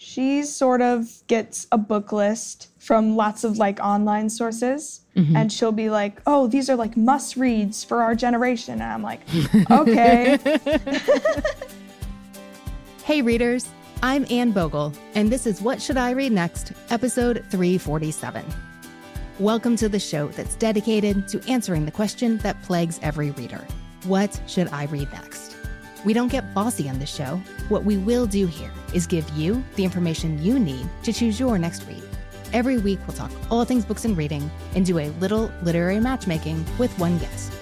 [0.00, 5.34] She sort of gets a book list from lots of like online sources mm-hmm.
[5.34, 9.02] and she'll be like, "Oh, these are like must reads for our generation." And I'm
[9.02, 9.22] like,
[9.70, 10.38] "Okay."
[13.04, 13.66] Hey, readers,
[14.02, 18.44] I'm Anne Bogel, and this is What Should I Read Next, episode 347.
[19.40, 23.66] Welcome to the show that's dedicated to answering the question that plagues every reader
[24.04, 25.47] What should I read next?
[26.04, 27.40] We don't get bossy on this show.
[27.68, 31.58] What we will do here is give you the information you need to choose your
[31.58, 32.02] next read.
[32.52, 36.64] Every week, we'll talk all things books and reading and do a little literary matchmaking
[36.78, 37.52] with one guest.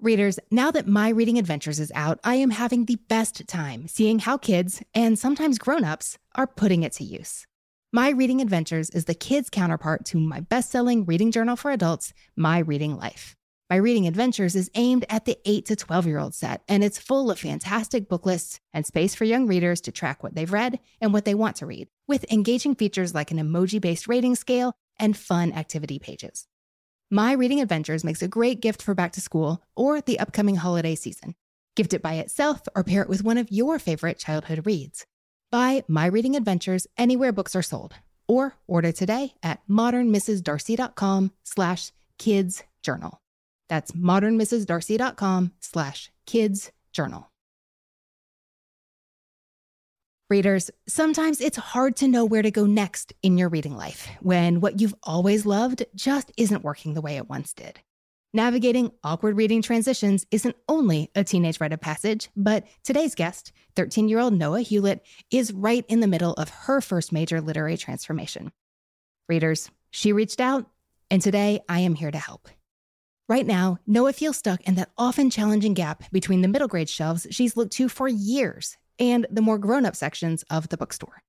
[0.00, 4.18] Readers, now that My Reading Adventures is out, I am having the best time seeing
[4.18, 7.46] how kids, and sometimes grown-ups, are putting it to use.
[7.92, 12.60] My Reading Adventures is the kids' counterpart to my best-selling reading journal for adults, My
[12.60, 13.34] Reading Life.
[13.68, 17.00] My Reading Adventures is aimed at the 8 to 12 year old set, and it's
[17.00, 20.78] full of fantastic book lists and space for young readers to track what they've read
[21.00, 24.72] and what they want to read, with engaging features like an emoji based rating scale
[25.00, 26.46] and fun activity pages.
[27.10, 30.94] My Reading Adventures makes a great gift for back to school or the upcoming holiday
[30.94, 31.34] season.
[31.74, 35.06] Gift it by itself or pair it with one of your favorite childhood reads.
[35.50, 37.94] Buy My Reading Adventures anywhere books are sold
[38.28, 43.20] or order today at modernmrsdarcy.com slash kids journal.
[43.68, 47.30] That's modernmrsdarcy.com slash kids journal.
[50.28, 54.60] Readers, sometimes it's hard to know where to go next in your reading life when
[54.60, 57.80] what you've always loved just isn't working the way it once did.
[58.32, 64.08] Navigating awkward reading transitions isn't only a teenage rite of passage, but today's guest, 13
[64.08, 68.52] year old Noa Hewlett, is right in the middle of her first major literary transformation.
[69.28, 70.66] Readers, she reached out,
[71.10, 72.48] and today I am here to help.
[73.28, 77.26] Right now, Noa feels stuck in that often challenging gap between the middle grade shelves
[77.32, 81.22] she's looked to for years and the more grown up sections of the bookstore.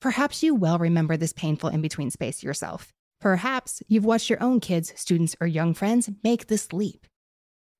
[0.00, 2.92] Perhaps you well remember this painful in between space yourself.
[3.20, 7.06] Perhaps you've watched your own kids, students, or young friends make this leap.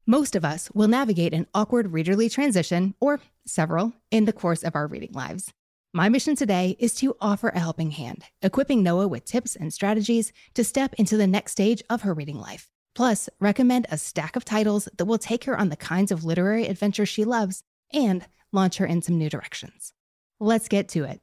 [0.07, 4.75] Most of us will navigate an awkward readerly transition, or several, in the course of
[4.75, 5.53] our reading lives.
[5.93, 10.33] My mission today is to offer a helping hand, equipping Noa with tips and strategies
[10.55, 12.69] to step into the next stage of her reading life.
[12.95, 16.67] Plus, recommend a stack of titles that will take her on the kinds of literary
[16.67, 17.63] adventures she loves
[17.93, 19.93] and launch her in some new directions.
[20.41, 21.21] Let's get to it.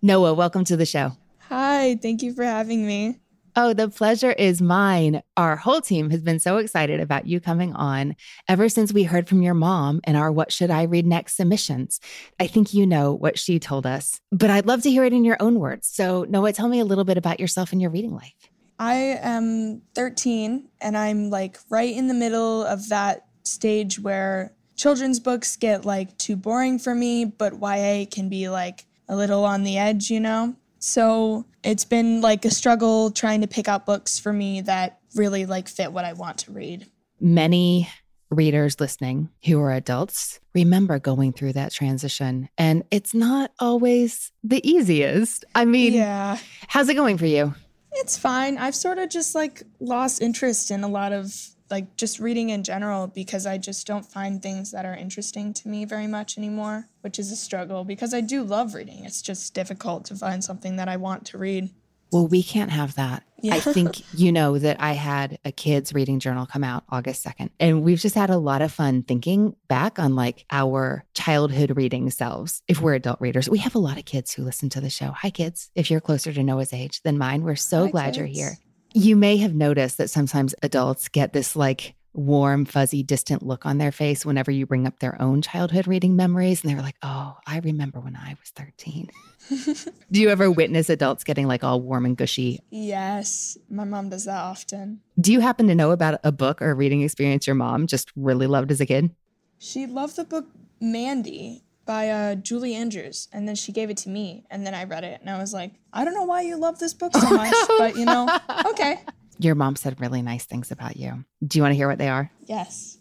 [0.00, 1.16] Noa, welcome to the show.
[1.48, 3.20] Hi, thank you for having me.
[3.56, 5.22] Oh, the pleasure is mine.
[5.34, 8.16] Our whole team has been so excited about you coming on
[8.48, 12.00] ever since we heard from your mom in our What Should I Read Next submissions.
[12.38, 15.24] I think you know what she told us, but I'd love to hear it in
[15.24, 15.88] your own words.
[15.88, 18.34] So, Noa, tell me a little bit about yourself and your reading life.
[18.78, 25.18] I am 13 and I'm like right in the middle of that stage where children's
[25.18, 29.64] books get like too boring for me, but YA can be like a little on
[29.64, 30.54] the edge, you know?
[30.78, 35.46] So it's been like a struggle trying to pick out books for me that really
[35.46, 36.86] like fit what I want to read.
[37.20, 37.88] Many
[38.30, 44.60] readers listening who are adults remember going through that transition, and it's not always the
[44.68, 45.44] easiest.
[45.54, 46.38] I mean, Yeah.
[46.68, 47.54] how's it going for you?
[47.92, 48.58] It's fine.
[48.58, 51.34] I've sort of just like lost interest in a lot of
[51.70, 55.68] like just reading in general because I just don't find things that are interesting to
[55.68, 59.04] me very much anymore, which is a struggle because I do love reading.
[59.04, 61.70] It's just difficult to find something that I want to read.
[62.10, 63.22] Well, we can't have that.
[63.50, 67.50] I think you know that I had a kids' reading journal come out August 2nd.
[67.60, 72.10] And we've just had a lot of fun thinking back on like our childhood reading
[72.10, 72.62] selves.
[72.66, 75.08] If we're adult readers, we have a lot of kids who listen to the show.
[75.18, 75.70] Hi, kids.
[75.74, 78.56] If you're closer to Noa's age than mine, we're so Hi, glad you're here.
[78.98, 83.78] You may have noticed that sometimes adults get this like warm, fuzzy, distant look on
[83.78, 86.64] their face whenever you bring up their own childhood reading memories.
[86.64, 89.08] And they're like, oh, I remember when I was 13.
[90.10, 94.24] Do you ever witness adults getting like all warm and gushy yes, my mom does
[94.24, 95.00] that often.
[95.20, 98.10] Do you happen to know about a book or a reading experience your mom just
[98.16, 99.14] really loved as a kid?
[99.60, 100.46] She loved the book
[100.80, 104.84] Mandy by uh, Julie Andrews, and then she gave it to me, and then I
[104.84, 107.30] read it, and I was like, I don't know why you love this book so
[107.30, 108.28] much, but you know,
[108.66, 109.00] okay.
[109.38, 111.24] Your mom said really nice things about you.
[111.44, 112.30] Do you want to hear what they are?
[112.44, 112.98] Yes.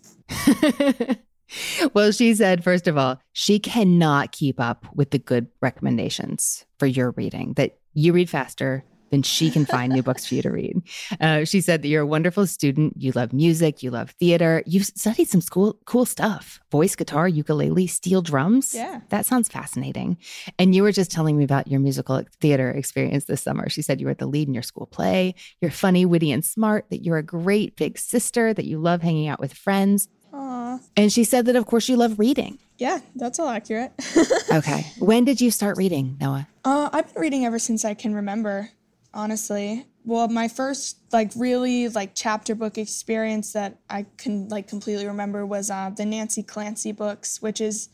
[1.93, 6.85] well, she said, first of all, she cannot keep up with the good recommendations for
[6.85, 10.51] your reading, that you read faster than she can find new books for you to
[10.51, 10.81] read.
[11.19, 12.93] Uh, she said that you're a wonderful student.
[12.97, 17.87] You love music, you love theater, you've studied some school, cool stuff voice, guitar, ukulele,
[17.87, 18.73] steel drums.
[18.75, 18.99] Yeah.
[19.09, 20.17] That sounds fascinating.
[20.59, 23.69] And you were just telling me about your musical theater experience this summer.
[23.69, 25.35] She said you were the lead in your school play.
[25.61, 29.27] You're funny, witty, and smart, that you're a great big sister, that you love hanging
[29.27, 30.09] out with friends.
[30.33, 32.59] Oh, And she said that, of course, you love reading.
[32.77, 33.91] Yeah, that's all accurate.
[34.53, 34.85] okay.
[34.99, 36.47] When did you start reading, Noa?
[36.63, 38.69] Uh, I've been reading ever since I can remember,
[39.17, 39.87] honestly.
[40.05, 45.45] Well, my first like really like chapter book experience that I can like completely remember
[45.45, 47.89] was uh, the Nancy Clancy books, which is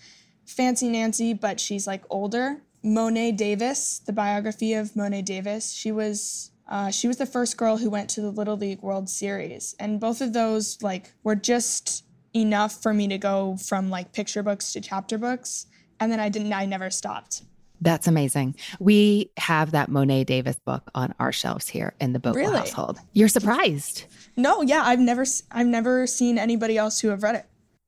[0.46, 2.62] Fancy Nancy, but she's like older.
[2.86, 5.72] Mo'ne Davis, the biography of Mo'ne Davis.
[5.72, 9.10] She was uh, she was the first girl who went to the Little League World
[9.10, 12.04] Series, and both of those like were just
[12.36, 15.68] enough for me to go from like picture books to chapter books,
[16.00, 16.52] and then I didn't.
[16.52, 17.44] I never stopped.
[17.84, 18.56] That's amazing.
[18.80, 22.58] We have that Mo'ne Davis book on our shelves here in the Bogel Really?
[22.58, 22.98] household.
[23.12, 24.06] You're surprised.
[24.38, 27.46] No, yeah, I've never I've never seen anybody else who have read it.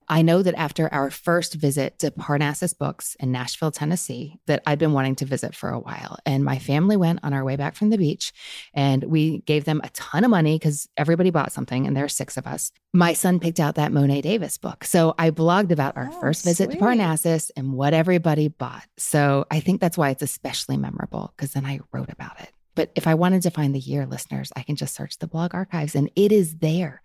[0.07, 4.79] I know that after our first visit to Parnassus Books in Nashville, Tennessee, that I'd
[4.79, 6.17] been wanting to visit for a while.
[6.25, 8.31] And my family went on our way back from the beach
[8.73, 12.09] and we gave them a ton of money because everybody bought something and there are
[12.09, 12.71] six of us.
[12.93, 14.83] My son picked out that Mo'ne Davis book.
[14.85, 16.77] So I blogged about our Oh, first visit to.
[16.77, 18.85] Parnassus and what everybody bought.
[18.97, 22.51] So I think that's why it's especially memorable because then I wrote about it.
[22.75, 25.55] But if I wanted to find the year, listeners, I can just search the blog
[25.55, 27.01] archives and it is there.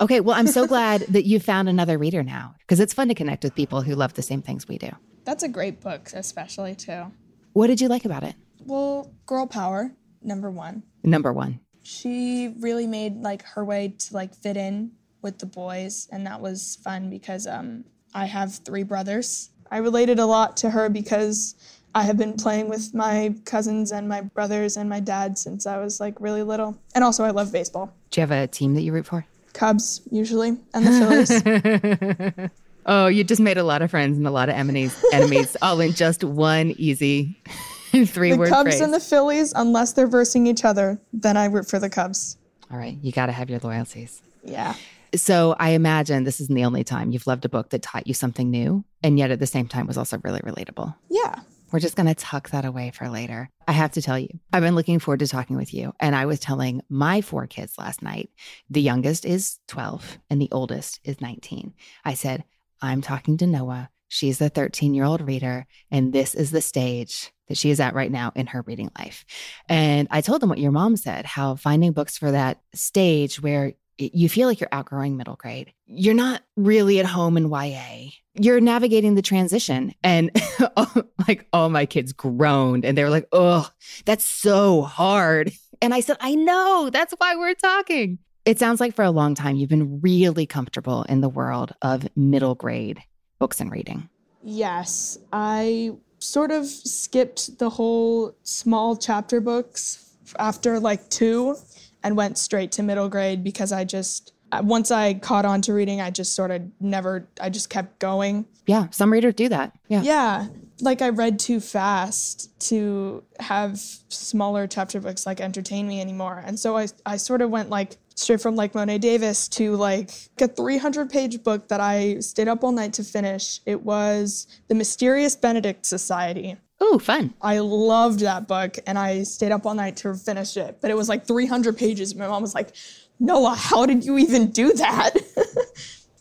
[0.00, 3.14] Okay, well, I'm so glad that you found another reader now because it's fun to
[3.14, 4.90] connect with people who love the same things we do.
[5.24, 7.12] That's a great book, especially too.
[7.52, 8.34] What did you like about it?
[8.64, 10.82] Well, girl power, number one.
[11.04, 11.60] Number one.
[11.82, 14.92] She really made like her way to like fit in
[15.22, 17.84] with the boys, and that was fun because um
[18.14, 19.50] I have three brothers.
[19.70, 21.54] I related a lot to her because
[21.94, 25.78] I have been playing with my cousins and my brothers and my dad since I
[25.78, 26.78] was like really little.
[26.94, 27.92] And also I love baseball.
[28.10, 29.26] Do you have a team that you root for?
[29.52, 32.50] Cubs usually and the Phillies.
[32.86, 35.78] Oh, you just made a lot of friends and a lot of enemies, enemies all
[35.80, 37.36] in just one easy
[38.06, 38.80] three the word Cubs phrase.
[38.80, 42.38] and the Phillies, unless they're versing each other, then I root for the Cubs.
[42.70, 44.22] all right, you got to have your loyalties.
[44.42, 44.74] Yeah.
[45.14, 48.14] So I imagine this isn't the only time you've loved a book that taught you
[48.14, 50.94] something new and yet at the same time was also really relatable.
[51.10, 51.40] Yeah.
[51.72, 53.48] We're just going to tuck that away for later.
[53.68, 55.92] I have to tell you, I've been looking forward to talking with you.
[56.00, 58.30] And I was telling my four kids last night
[58.68, 61.74] the youngest is 12 and the oldest is 19.
[62.04, 62.44] I said,
[62.82, 63.90] I'm talking to Noa.
[64.08, 67.94] She's the 13 year old reader, and this is the stage that she is at
[67.94, 69.24] right now in her reading life.
[69.68, 73.74] And I told them what your mom said how finding books for that stage where
[74.00, 78.10] you feel like you're outgrowing middle grade, you're not really at home in YA.
[78.34, 79.94] You're navigating the transition.
[80.02, 80.30] And
[81.28, 83.68] like all my kids groaned and they were like, oh,
[84.04, 85.52] that's so hard.
[85.82, 86.90] And I said, I know.
[86.92, 88.18] That's why we're talking.
[88.44, 92.08] It sounds like for a long time you've been really comfortable in the world of
[92.16, 93.02] middle grade
[93.38, 94.08] books and reading.
[94.42, 101.56] Yes, I sort of skipped the whole small chapter books after like two
[102.02, 105.72] and went straight to middle grade because I just, uh, once I caught on to
[105.72, 108.46] reading, I just sort of never, I just kept going.
[108.66, 109.76] Yeah, some readers do that.
[109.88, 110.02] Yeah.
[110.02, 110.46] Yeah,
[110.82, 116.42] like I read too fast to have smaller chapter books like entertain me anymore.
[116.44, 120.10] And so I, I sort of went like straight from like Mo'ne Davis to like
[120.40, 123.60] a 300 page book that I stayed up all night to finish.
[123.66, 126.56] It was The Mysterious Benedict Society.
[126.82, 127.34] Ooh, fun.
[127.42, 130.96] I loved that book and I stayed up all night to finish it, but it
[130.96, 132.14] was like 300 pages.
[132.14, 132.74] My mom was like,
[133.18, 135.14] Noa, how did you even do that?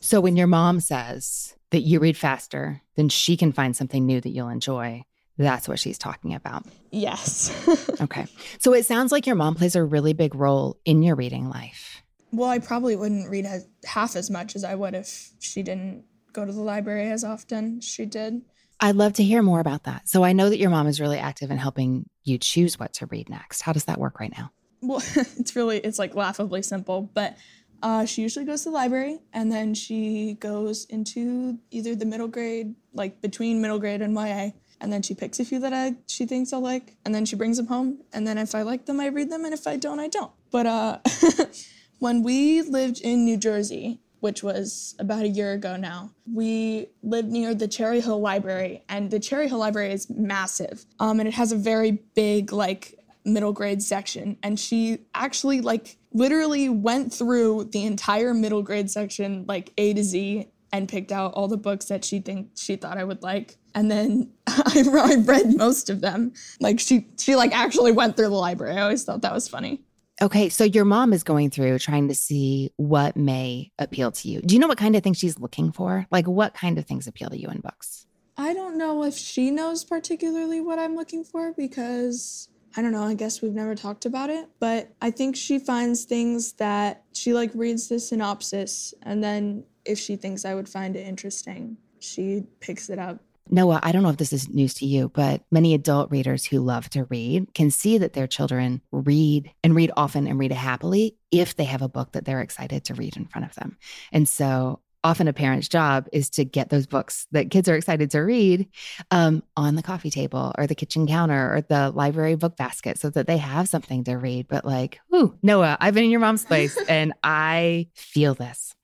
[0.01, 4.19] So when your mom says that you read faster, then she can find something new
[4.19, 5.05] that you'll enjoy.
[5.37, 6.65] That's what she's talking about.
[6.89, 7.51] yes.
[8.01, 8.25] Okay.
[8.57, 12.01] So it sounds like your mom plays a really big role in your reading life.
[12.31, 16.05] Well, I probably wouldn't read as, half as much as I would if she didn't
[16.33, 18.41] go to the library as often she did.
[18.79, 20.07] I'd love to hear more about that.
[20.07, 23.05] So I know that your mom is really active in helping you choose what to
[23.07, 23.61] read next.
[23.61, 24.51] How does that work right now?
[24.81, 27.37] Well, it's really it's like laughably simple, but
[27.81, 32.27] uh, she usually goes to the library and then she goes into either the middle
[32.27, 35.95] grade, like between middle grade and YA, and then she picks a few that I
[36.07, 38.85] she thinks I'll like, and then she brings them home, and then if I like
[38.85, 40.31] them, I read them, and if I don't, I don't.
[40.51, 40.99] But uh,
[41.99, 47.29] when we lived in New Jersey, which was about a year ago now, we lived
[47.29, 51.33] near the Cherry Hill Library, and the Cherry Hill Library is massive, um, and it
[51.33, 57.65] has a very big like middle grade section, and she actually like literally went through
[57.65, 61.85] the entire middle grade section like A to Z and picked out all the books
[61.85, 63.57] that she think she thought I would like.
[63.75, 66.33] And then I, I read most of them.
[66.59, 68.75] Like she she like actually went through the library.
[68.75, 69.81] I always thought that was funny.
[70.21, 70.49] Okay.
[70.49, 74.41] So your mom is going through trying to see what may appeal to you.
[74.41, 76.07] Do you know what kind of things she's looking for?
[76.11, 78.05] Like what kind of things appeal to you in books?
[78.37, 83.03] I don't know if she knows particularly what I'm looking for because I don't know,
[83.03, 87.33] I guess we've never talked about it, but I think she finds things that she
[87.33, 92.43] like reads the synopsis and then if she thinks I would find it interesting, she
[92.59, 93.19] picks it up.
[93.49, 96.59] Noa, I don't know if this is news to you, but many adult readers who
[96.59, 101.15] love to read can see that their children read and read often and read happily
[101.31, 103.77] if they have a book that they're excited to read in front of them.
[104.11, 108.11] And so often a parent's job is to get those books that kids are excited
[108.11, 108.67] to read
[109.11, 113.09] um, on the coffee table or the kitchen counter or the library book basket so
[113.09, 114.47] that they have something to read.
[114.47, 118.75] But like, ooh, Noa, I've been in your mom's place and I feel this.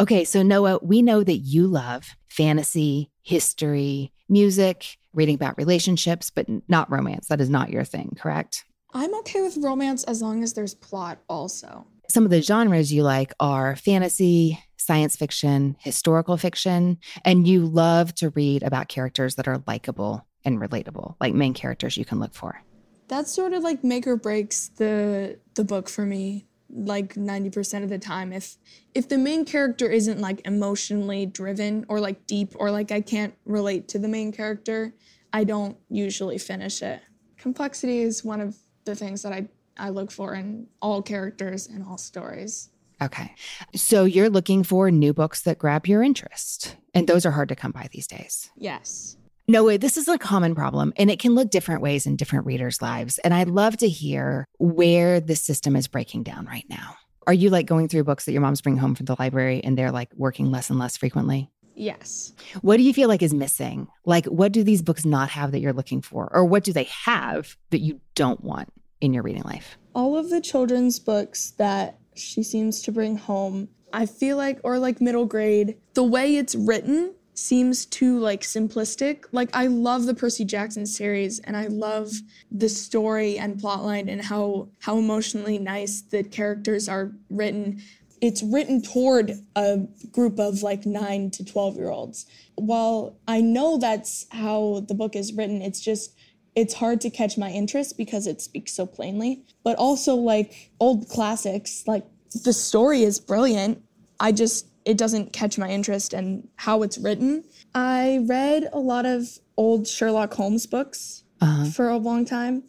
[0.00, 6.46] Okay, so Noa, we know that you love fantasy, history, music, reading about relationships, but
[6.68, 7.28] not romance.
[7.28, 8.64] That is not your thing, correct?
[8.94, 11.86] I'm okay with romance as long as there's plot also.
[12.08, 18.14] Some of the genres you like are fantasy, science fiction, historical fiction, and you love
[18.16, 22.34] to read about characters that are likable and relatable, like main characters you can look
[22.34, 22.60] for.
[23.08, 27.90] That's sort of like make or breaks the the book for me like 90% of
[27.90, 28.56] the time if
[28.94, 33.34] if the main character isn't like emotionally driven or like deep or like I can't
[33.44, 34.94] relate to the main character,
[35.32, 37.00] I don't usually finish it.
[37.36, 41.84] Complexity is one of the things that I I look for in all characters and
[41.84, 42.70] all stories.
[43.00, 43.34] Okay.
[43.74, 46.76] So you're looking for new books that grab your interest.
[46.94, 48.50] And those are hard to come by these days.
[48.56, 49.16] Yes.
[49.48, 49.76] No way.
[49.76, 53.18] This is a common problem and it can look different ways in different readers' lives.
[53.18, 56.96] And I'd love to hear where the system is breaking down right now.
[57.26, 59.76] Are you like going through books that your moms bring home from the library and
[59.76, 61.50] they're like working less and less frequently?
[61.74, 62.32] Yes.
[62.60, 63.88] What do you feel like is missing?
[64.04, 66.28] Like, what do these books not have that you're looking for?
[66.32, 69.78] Or what do they have that you don't want in your reading life?
[69.94, 74.78] All of the children's books that she seems to bring home, I feel like, or
[74.78, 79.24] like middle grade, the way it's written seems too like simplistic.
[79.32, 82.12] Like I love the Percy Jackson series and I love
[82.50, 87.82] the story and plotline and how how emotionally nice the characters are written.
[88.20, 89.80] It's written toward a
[90.12, 92.26] group of like 9 to 12 year olds.
[92.56, 96.14] While I know that's how the book is written, it's just
[96.54, 99.42] it's hard to catch my interest because it speaks so plainly.
[99.64, 102.04] But also like old classics, like
[102.44, 103.82] the story is brilliant.
[104.20, 107.44] I just it doesn't catch my interest and how it's written.
[107.74, 111.70] I read a lot of old Sherlock Holmes books uh-huh.
[111.70, 112.64] for a long time.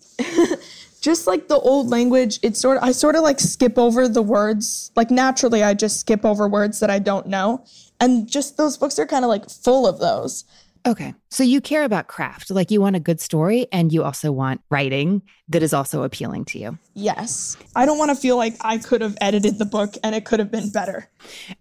[1.02, 4.22] just like the old language, it's sort of I sort of like skip over the
[4.22, 4.92] words.
[4.96, 7.66] Like naturally I just skip over words that I don't know.
[8.00, 10.46] And just those books are kind of like full of those.
[10.86, 11.14] Okay.
[11.30, 12.52] So you care about craft.
[12.52, 16.46] Like you want a good story and you also want writing that is also appealing
[16.46, 16.78] to you.
[16.94, 17.56] Yes.
[17.76, 20.40] I don't want to feel like I could have edited the book and it could
[20.40, 21.10] have been better.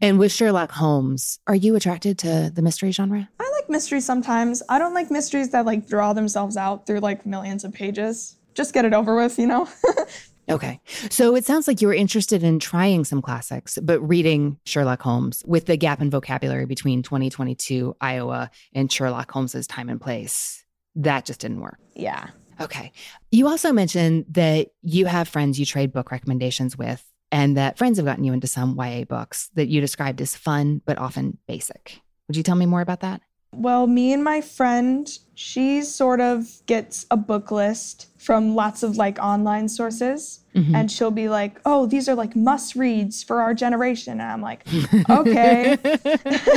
[0.00, 3.28] And with Sherlock Holmes, are you attracted to the mystery genre?
[3.38, 4.62] I like mysteries sometimes.
[4.68, 8.36] I don't like mysteries that like draw themselves out through like millions of pages.
[8.54, 9.68] Just get it over with, you know?
[10.48, 10.80] Okay.
[11.10, 15.42] So it sounds like you were interested in trying some classics, but reading Sherlock Holmes
[15.46, 20.64] with the gap in vocabulary between 2022 Iowa and Sherlock Holmes's time and place.
[20.96, 21.78] That just didn't work.
[21.94, 22.28] Yeah.
[22.60, 22.92] Okay.
[23.30, 27.96] You also mentioned that you have friends you trade book recommendations with, and that friends
[27.96, 32.00] have gotten you into some YA books that you described as fun, but often basic.
[32.28, 33.22] Would you tell me more about that?
[33.52, 38.96] Well, me and my friend, she sort of gets a book list from lots of
[38.96, 40.40] like online sources.
[40.54, 40.74] Mm-hmm.
[40.74, 44.20] And she'll be like, oh, these are like must reads for our generation.
[44.20, 44.64] And I'm like,
[45.10, 45.76] okay.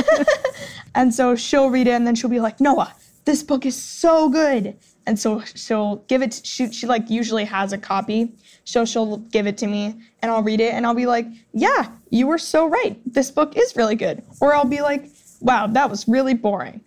[0.94, 4.28] and so she'll read it and then she'll be like, Noa, this book is so
[4.28, 4.76] good.
[5.06, 8.32] And so she'll give it, to, she, she like usually has a copy.
[8.64, 11.90] So she'll give it to me and I'll read it and I'll be like, yeah,
[12.10, 12.98] you were so right.
[13.06, 14.22] This book is really good.
[14.40, 16.80] Or I'll be like, wow, that was really boring.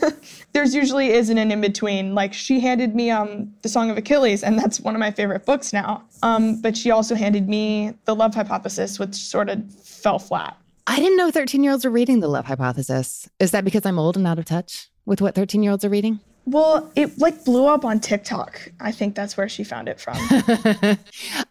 [0.52, 2.14] There's usually isn't an in between.
[2.14, 5.44] Like she handed me um the Song of Achilles, and that's one of my favorite
[5.46, 6.04] books now.
[6.22, 10.56] Um, but she also handed me the Love Hypothesis, which sort of fell flat.
[10.86, 13.28] I didn't know 13 year olds are reading the Love Hypothesis.
[13.40, 15.88] Is that because I'm old and out of touch with what 13 year olds are
[15.90, 16.20] reading?
[16.46, 18.70] Well, it like blew up on TikTok.
[18.80, 20.16] I think that's where she found it from.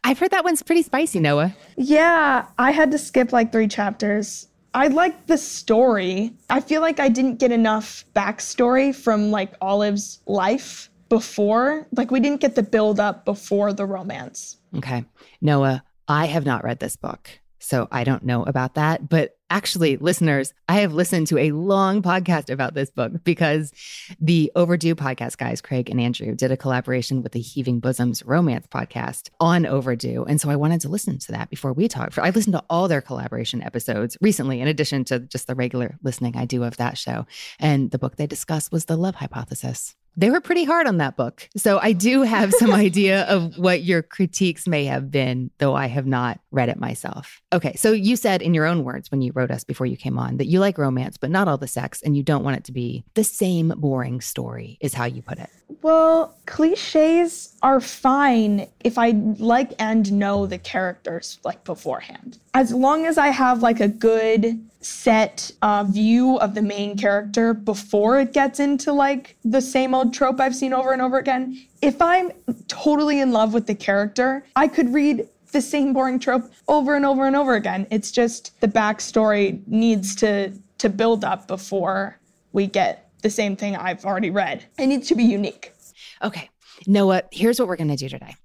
[0.04, 1.56] I've heard that one's pretty spicy, Noa.
[1.78, 4.48] Yeah, I had to skip like three chapters.
[4.74, 6.34] I like the story.
[6.50, 11.88] I feel like I didn't get enough backstory from like Olive's life before.
[11.96, 14.58] Like we didn't get the build up before the romance.
[14.76, 15.06] Okay.
[15.42, 17.30] Noa, I have not read this book.
[17.64, 19.08] So I don't know about that.
[19.08, 23.72] But actually, listeners, I have listened to a long podcast about this book because
[24.20, 28.68] the Overdue podcast guys, Craig and Andrew, did a collaboration with the Heaving Bosoms romance
[28.68, 30.26] podcast on Overdue.
[30.26, 32.18] And so I wanted to listen to that before we talked.
[32.20, 36.36] I listened to all their collaboration episodes recently, in addition to just the regular listening
[36.36, 37.26] I do of that show.
[37.60, 39.96] And the book they discussed was The Love Hypothesis.
[40.16, 41.50] They were pretty hard on that book.
[41.58, 45.88] So I do have some idea of what your critiques may have been, though I
[45.88, 47.42] have not read it myself.
[47.52, 47.76] Okay.
[47.76, 50.38] So you said in your own words when you wrote us before you came on
[50.38, 52.72] that you like romance, but not all the sex, and you don't want it to
[52.72, 55.50] be the same boring story, is how you put it.
[55.82, 62.38] Well, cliches are fine if I like and know the characters like beforehand.
[62.54, 67.54] As long as I have like a good set uh, view of the main character
[67.54, 71.60] before it gets into like the same old trope I've seen over and over again.
[71.82, 72.32] If I'm
[72.68, 77.06] totally in love with the character, I could read the same boring trope over and
[77.06, 77.88] over and over again.
[77.92, 82.20] It's just the backstory needs to to build up before
[82.52, 84.66] we get the same thing I've already read.
[84.78, 85.74] It needs to be unique.
[86.22, 86.50] Okay.
[86.86, 88.36] Noa, here's what we're going to do today.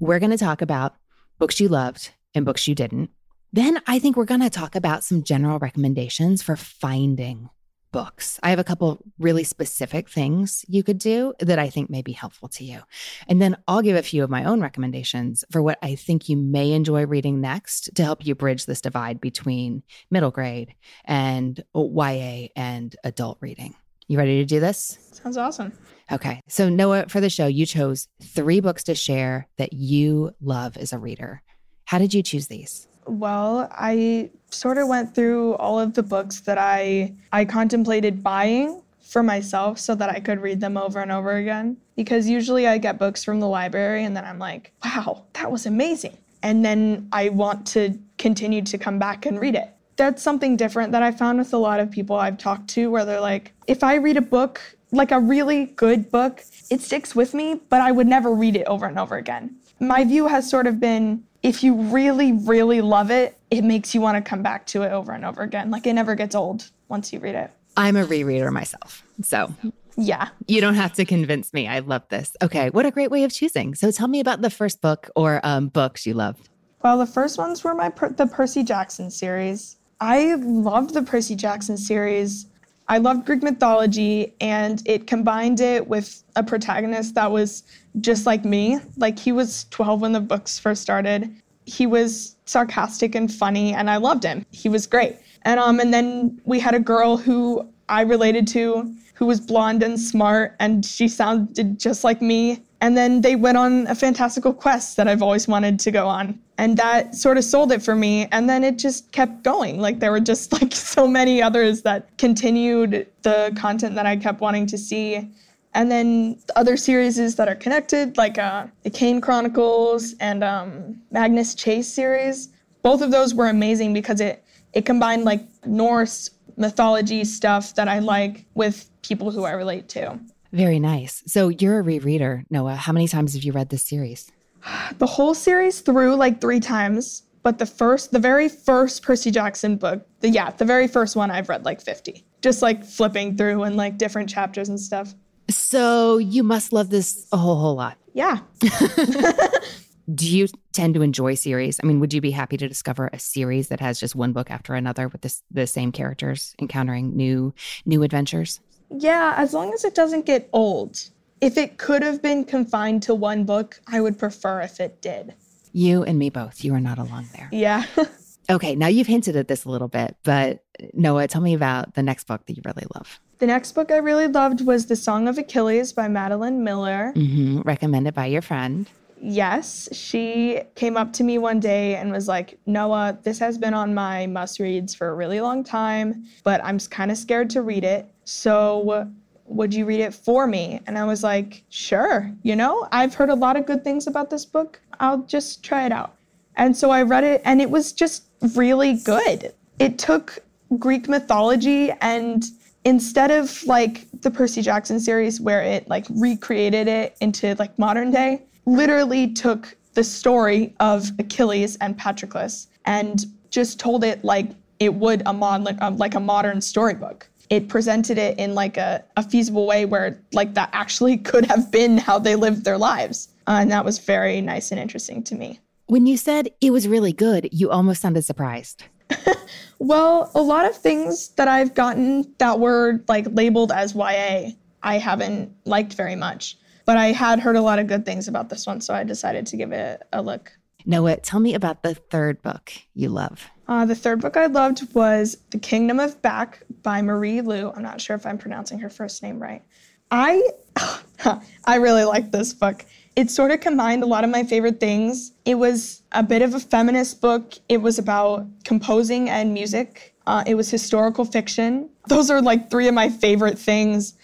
[0.00, 0.96] We're going to talk about
[1.38, 3.10] books you loved and books you didn't.
[3.54, 7.50] Then I think we're going to talk about some general recommendations for finding
[7.92, 8.40] books.
[8.42, 12.10] I have a couple really specific things you could do that I think may be
[12.10, 12.80] helpful to you.
[13.28, 16.36] And then I'll give a few of my own recommendations for what I think you
[16.36, 22.48] may enjoy reading next to help you bridge this divide between middle grade and YA
[22.56, 23.76] and adult reading.
[24.08, 24.98] You ready to do this?
[25.12, 25.72] Sounds awesome.
[26.10, 26.40] Okay.
[26.48, 30.92] So, Noa, for the show, you chose three books to share that you love as
[30.92, 31.40] a reader.
[31.84, 32.88] How did you choose these?
[33.06, 38.82] Well, I sort of went through all of the books that I I contemplated buying
[39.00, 42.78] for myself so that I could read them over and over again because usually I
[42.78, 47.08] get books from the library and then I'm like, "Wow, that was amazing." And then
[47.12, 49.70] I want to continue to come back and read it.
[49.96, 53.04] That's something different that I found with a lot of people I've talked to where
[53.04, 54.60] they're like, "If I read a book,
[54.92, 58.66] like a really good book, it sticks with me, but I would never read it
[58.66, 63.10] over and over again." My view has sort of been if you really, really love
[63.10, 65.70] it, it makes you want to come back to it over and over again.
[65.70, 67.50] Like it never gets old once you read it.
[67.76, 69.04] I'm a rereader myself.
[69.22, 69.52] So,
[69.96, 70.30] yeah.
[70.48, 71.68] You don't have to convince me.
[71.68, 72.34] I love this.
[72.42, 72.70] Okay.
[72.70, 73.74] What a great way of choosing.
[73.74, 76.48] So, tell me about the first book or um, books you loved.
[76.82, 79.76] Well, the first ones were my per- the Percy Jackson series.
[80.00, 82.46] I loved the Percy Jackson series.
[82.88, 87.62] I loved Greek mythology and it combined it with a protagonist that was
[88.00, 88.78] just like me.
[88.96, 91.34] Like he was 12 when the books first started.
[91.66, 94.44] He was sarcastic and funny and I loved him.
[94.50, 95.16] He was great.
[95.42, 99.82] And um and then we had a girl who I related to who was blonde
[99.82, 102.62] and smart and she sounded just like me.
[102.80, 106.38] And then they went on a fantastical quest that I've always wanted to go on
[106.58, 109.98] and that sort of sold it for me and then it just kept going like
[109.98, 114.66] there were just like so many others that continued the content that i kept wanting
[114.66, 115.28] to see
[115.74, 121.54] and then other series that are connected like uh, the kane chronicles and um, magnus
[121.54, 122.48] chase series.
[122.82, 127.98] Both of those were amazing because it it combined like norse mythology stuff that i
[127.98, 130.18] like with people who i relate to.
[130.52, 131.22] Very nice.
[131.26, 132.76] So you're a rereader noa.
[132.76, 134.30] How many times have you read this series?
[134.98, 139.76] The whole series through like three times, but the first, the very first Percy Jackson
[139.76, 142.24] book, the yeah, the very first one I've read like 50.
[142.40, 145.14] Just like flipping through and like different chapters and stuff.
[145.48, 147.98] So you must love this a whole whole lot.
[148.12, 148.38] Yeah.
[150.14, 151.80] Do you tend to enjoy series?
[151.82, 154.50] I mean, would you be happy to discover a series that has just one book
[154.50, 157.54] after another with this, the same characters encountering new
[157.86, 158.60] new adventures?
[158.90, 161.10] Yeah, as long as it doesn't get old
[161.44, 165.34] if it could have been confined to one book, I would prefer if it did.
[165.74, 166.64] You and me both.
[166.64, 167.50] You are not alone there.
[167.52, 167.84] Yeah.
[168.50, 172.02] okay, now you've hinted at this a little bit, but Noa, tell me about the
[172.02, 173.20] next book that you really love.
[173.38, 177.12] The next book I really loved was The Song of Achilles by Madeline Miller.
[177.14, 177.62] Mm-hmm.
[177.62, 178.88] Recommended by your friend.
[179.20, 183.72] Yes, she came up to me one day and was like, Noa, this has been
[183.72, 187.62] on my must reads for a really long time, but I'm kind of scared to
[187.62, 188.06] read it.
[188.24, 189.10] So
[189.46, 190.80] would you read it for me?
[190.86, 192.30] And I was like, sure.
[192.42, 194.80] You know, I've heard a lot of good things about this book.
[195.00, 196.16] I'll just try it out.
[196.56, 199.52] And so I read it, and it was just really good.
[199.78, 200.38] It took
[200.78, 202.44] Greek mythology and
[202.84, 208.10] instead of like the Percy Jackson series where it like recreated it into like modern
[208.10, 214.92] day, literally took the story of Achilles and Patroclus and just told it like it
[214.94, 215.62] would a mod
[215.98, 220.54] like a modern storybook it presented it in like a, a feasible way where like
[220.54, 223.28] that actually could have been how they lived their lives.
[223.46, 225.60] Uh, and that was very nice and interesting to me.
[225.86, 228.84] When you said it was really good, you almost sounded surprised.
[229.78, 234.50] well, a lot of things that I've gotten that were like labeled as YA,
[234.82, 236.56] I haven't liked very much.
[236.86, 239.46] But I had heard a lot of good things about this one, so I decided
[239.46, 240.52] to give it a look.
[240.86, 243.48] Noa, tell me about the third book you love.
[243.66, 247.72] Uh, the third book I loved was The Kingdom of Back by Marie Lu.
[247.74, 249.62] I'm not sure if I'm pronouncing her first name right.
[250.10, 250.46] I
[251.64, 252.84] I really like this book.
[253.16, 255.32] It sort of combined a lot of my favorite things.
[255.44, 257.54] It was a bit of a feminist book.
[257.68, 260.14] It was about composing and music.
[260.26, 261.88] Uh, it was historical fiction.
[262.08, 264.14] Those are like three of my favorite things.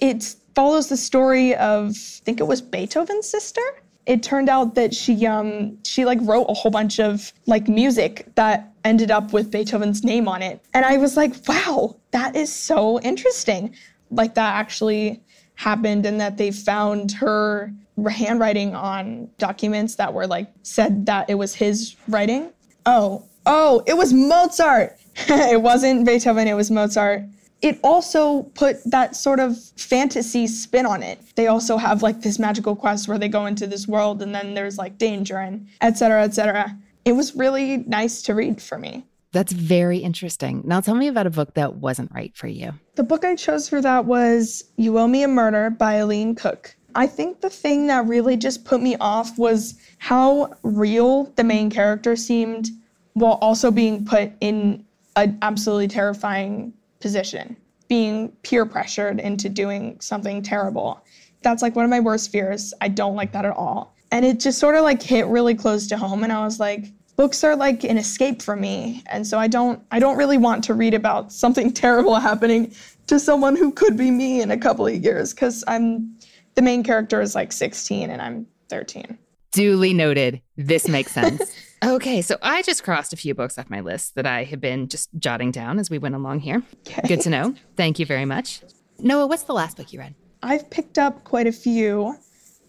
[0.00, 3.62] It follows the story of, I think it was Beethoven's sister.
[4.06, 8.26] It turned out that she um she like wrote a whole bunch of like music
[8.34, 10.64] that ended up with Beethoven's name on it.
[10.72, 13.74] And I was like, wow, that is so interesting.
[14.10, 15.22] Like that actually
[15.60, 17.70] happened and that they found her
[18.10, 22.50] handwriting on documents that were like said that it was his writing.
[22.86, 24.96] Oh, oh, it was Mozart.
[25.28, 27.24] it wasn't Beethoven, it was Mozart.
[27.60, 31.20] It also put that sort of fantasy spin on it.
[31.36, 34.54] They also have like this magical quest where they go into this world and then
[34.54, 36.74] there's like danger and et cetera, et cetera.
[37.04, 39.04] It was really nice to read for me.
[39.32, 40.62] That's very interesting.
[40.64, 42.72] Now tell me about a book that wasn't right for you.
[42.96, 46.74] The book I chose for that was You Owe Me a Murder by Eileen Cook.
[46.96, 51.70] I think the thing that really just put me off was how real the main
[51.70, 52.70] character seemed
[53.12, 57.56] while also being put in an absolutely terrifying position,
[57.88, 61.00] being peer pressured into doing something terrible.
[61.42, 62.74] That's like one of my worst fears.
[62.80, 63.94] I don't like that at all.
[64.10, 66.86] And it just sort of like hit really close to home and I was like,
[67.20, 69.02] books are like an escape for me.
[69.08, 72.74] And so I don't I don't really want to read about something terrible happening
[73.08, 76.16] to someone who could be me in a couple of years cuz I'm
[76.54, 79.18] the main character is like 16 and I'm 13.
[79.52, 80.40] Duly noted.
[80.56, 81.42] This makes sense.
[81.84, 84.88] okay, so I just crossed a few books off my list that I have been
[84.88, 86.62] just jotting down as we went along here.
[86.86, 87.06] Okay.
[87.06, 87.54] Good to know.
[87.76, 88.62] Thank you very much.
[88.98, 90.14] Noa, what's the last book you read?
[90.42, 92.16] I've picked up quite a few,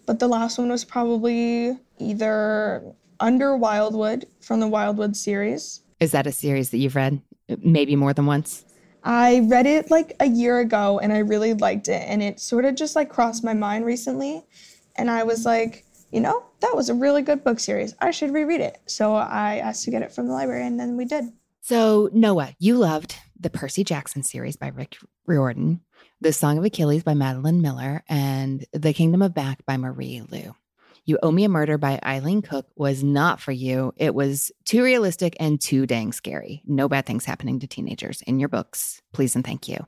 [0.04, 5.80] but the last one was probably either Under Wildwood from the Wildwood series.
[6.00, 7.22] Is that a series that you've read
[7.58, 8.64] maybe more than once?
[9.04, 12.02] I read it like a year ago and I really liked it.
[12.08, 14.44] And it sort of just like crossed my mind recently.
[14.96, 17.94] And I was like, you know, that was a really good book series.
[18.00, 18.78] I should reread it.
[18.86, 21.26] So I asked to get it from the library and then we did.
[21.60, 25.80] So, Noa, you loved the Percy Jackson series by Rick Riordan,
[26.20, 30.56] The Song of Achilles by Madeline Miller, and The Kingdom of Back by Marie Lu.
[31.04, 33.92] You Owe Me a Murder by Eileen Cook was not for you.
[33.96, 36.62] It was too realistic and too dang scary.
[36.64, 39.02] No bad things happening to teenagers in your books.
[39.12, 39.84] Please and thank you.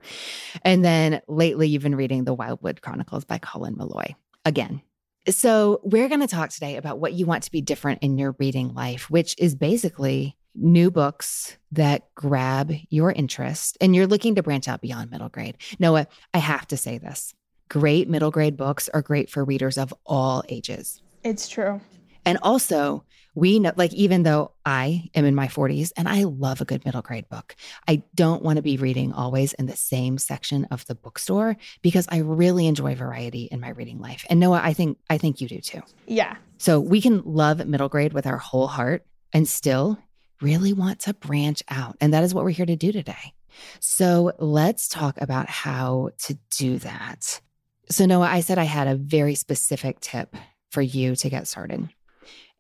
[0.63, 4.17] And then lately, you've been reading The Wildwood Chronicles by Colin Meloy.
[4.45, 4.83] Again,
[5.29, 8.35] so, we're going to talk today about what you want to be different in your
[8.39, 14.43] reading life, which is basically new books that grab your interest and you're looking to
[14.43, 15.57] branch out beyond middle grade.
[15.79, 17.33] Noa, I have to say this
[17.69, 21.01] great middle grade books are great for readers of all ages.
[21.25, 21.81] It's true.
[22.27, 26.61] And also, we know, like, even though I am in my 40s and I love
[26.61, 27.57] a good middle grade book,
[27.89, 32.07] I don't want to be reading always in the same section of the bookstore because
[32.11, 34.25] I really enjoy variety in my reading life.
[34.31, 35.83] And Noa, I think, I think you do too.
[36.07, 36.37] Yeah.
[36.59, 39.99] So we can love middle grade with our whole heart and still
[40.41, 41.97] really want to branch out.
[42.01, 43.35] And that is what we're here to do today.
[43.81, 47.41] So let's talk about how to do that.
[47.91, 50.35] So, Noa, I said I had a very specific tip
[50.75, 51.89] for you to get started.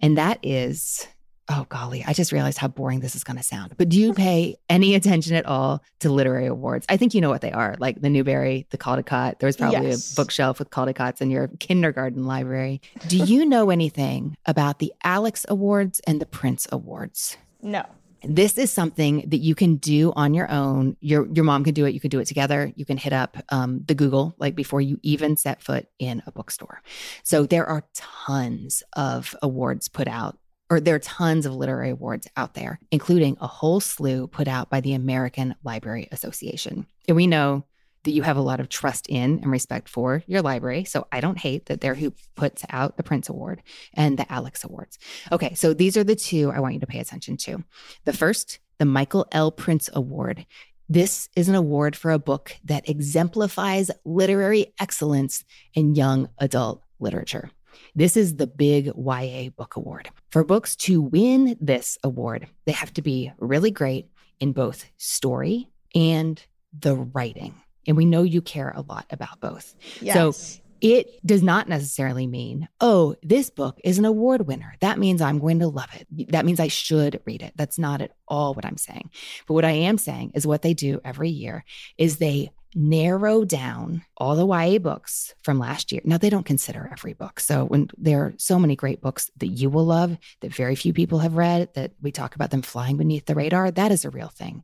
[0.01, 1.07] And that is,
[1.49, 3.75] oh golly, I just realized how boring this is going to sound.
[3.77, 6.87] But do you pay any attention at all to literary awards?
[6.89, 9.41] I think you know what they are, like the Newbery, the Caldecott.
[9.41, 10.13] There's probably yes.
[10.13, 12.81] a bookshelf with Caldecotts in your kindergarten library.
[13.09, 17.37] Do you know anything about the Alex Awards and the Printz Awards?
[17.61, 17.85] No
[18.29, 20.97] this is something that you can do on your own.
[21.01, 21.95] Your your mom can do it.
[21.95, 22.73] You can do it together.
[22.77, 26.33] You can hit up um, the Google like before you even set foot in a
[26.33, 26.83] bookstore.
[27.23, 30.39] So there are tons of awards put out,
[30.71, 34.71] or there are tons of literary awards out there, including a whole slew put out
[34.71, 36.87] by the American Library Association.
[37.07, 37.65] And we know
[38.05, 40.85] that you have a lot of trust in and respect for your library.
[40.85, 43.63] So I don't hate that they're who puts out the Printz Award
[43.95, 44.99] and the Alex Awards.
[45.33, 47.65] Okay, so these are the two I want you to pay attention to.
[48.05, 49.51] The first, the Michael L.
[49.51, 50.47] Printz Award.
[50.89, 57.51] This is an award for a book that exemplifies literary excellence in young adult literature.
[57.95, 60.11] This is the big YA Book Award.
[60.31, 64.09] For books to win this award, they have to be really great
[64.41, 66.43] in both story and
[66.79, 67.55] the writing.
[67.87, 69.75] And we know you care a lot about both.
[70.01, 70.15] Yes.
[70.15, 74.75] So it does not necessarily mean, oh, this book is an award winner.
[74.81, 76.31] That means I'm going to love it.
[76.33, 77.55] That means I should read it.
[77.57, 79.11] That's not at all what I'm saying.
[79.47, 81.65] But what I am saying is what they do every year
[81.97, 86.01] is they narrow down all the YA books from last year.
[86.05, 87.41] Now, they don't consider every book.
[87.41, 90.93] So, when there are so many great books that you will love that very few
[90.93, 94.11] people have read, that we talk about them flying beneath the radar, that is a
[94.11, 94.63] real thing.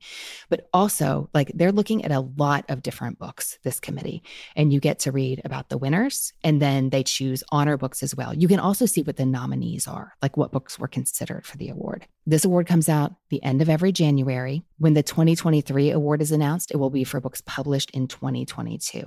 [0.49, 4.23] But also, like they're looking at a lot of different books, this committee,
[4.57, 8.15] and you get to read about the winners and then they choose honor books as
[8.15, 8.35] well.
[8.35, 11.69] You can also see what the nominees are, like what books were considered for the
[11.69, 12.07] award.
[12.31, 14.63] This award comes out the end of every January.
[14.79, 19.03] When the 2023 award is announced, it will be for books published in 2022.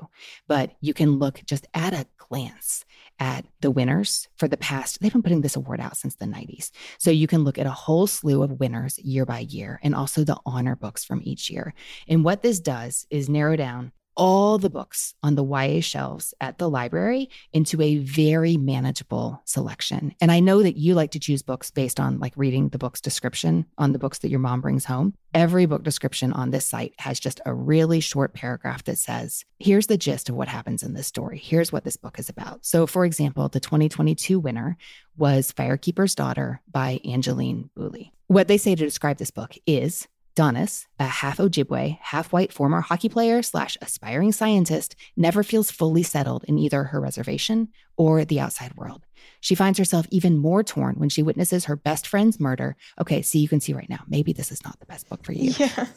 [0.49, 2.83] But you can look just at a glance
[3.19, 6.71] at the winners for the past, they've been putting this award out since the 90s.
[6.97, 10.25] So you can look at a whole slew of winners year by year and also
[10.25, 11.73] the honor books from each year.
[12.09, 16.57] And what this does is narrow down all the books on the YA shelves at
[16.57, 20.15] the library into a very manageable selection.
[20.21, 23.01] And I know that you like to choose books based on like reading the book's
[23.01, 25.13] description on the books that your mom brings home.
[25.33, 29.87] Every book description on this site has just a really short paragraph that says, here's
[29.87, 31.39] the gist of what happens in this story.
[31.39, 32.65] Here's what this book is about.
[32.65, 34.77] So, for example, the 2022 winner
[35.17, 38.11] was Firekeeper's Daughter by Angeline Boulley.
[38.27, 42.81] What they say to describe this book is Daunis, a half Ojibwe, half white former
[42.81, 48.39] hockey player slash aspiring scientist, never feels fully settled in either her reservation or the
[48.39, 49.05] outside world.
[49.39, 52.75] She finds herself even more torn when she witnesses her best friend's murder.
[52.99, 55.33] Okay, see, you can see right now, maybe this is not the best book for
[55.33, 55.53] you.
[55.57, 55.87] Yeah.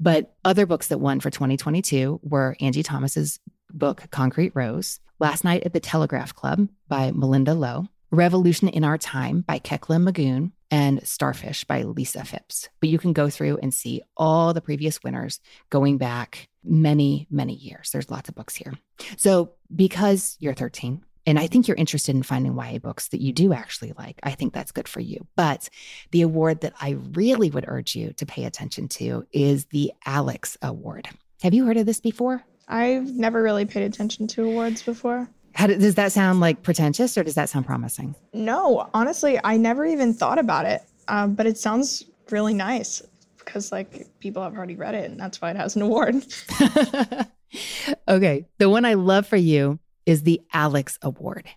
[0.00, 5.62] But other books that won for 2022 were Angie Thomas's book, Concrete Rose, Last Night
[5.64, 11.06] at the Telegraph Club by Malinda Lo, Revolution in Our Time by Kekla Magoon, and
[11.06, 12.68] Starfish by Lisa Fipps.
[12.80, 15.40] But you can go through and see all the previous winners
[15.70, 17.90] going back many, many years.
[17.90, 18.72] There's lots of books here.
[19.16, 23.32] So, because you're 13, and I think you're interested in finding YA books that you
[23.32, 24.18] do actually like.
[24.22, 25.26] I think that's good for you.
[25.36, 25.68] But
[26.10, 30.58] the award that I really would urge you to pay attention to is the Alex
[30.60, 31.08] Award.
[31.42, 32.42] Have you heard of this before?
[32.66, 35.28] I've never really paid attention to awards before.
[35.54, 38.14] How do, does that sound like pretentious or does that sound promising?
[38.32, 40.82] No, honestly, I never even thought about it.
[41.08, 43.02] Um, but it sounds really nice
[43.38, 46.16] because like people have already read it and that's why it has an award.
[48.08, 48.46] okay.
[48.58, 51.48] The one I love for you is the Alex Award.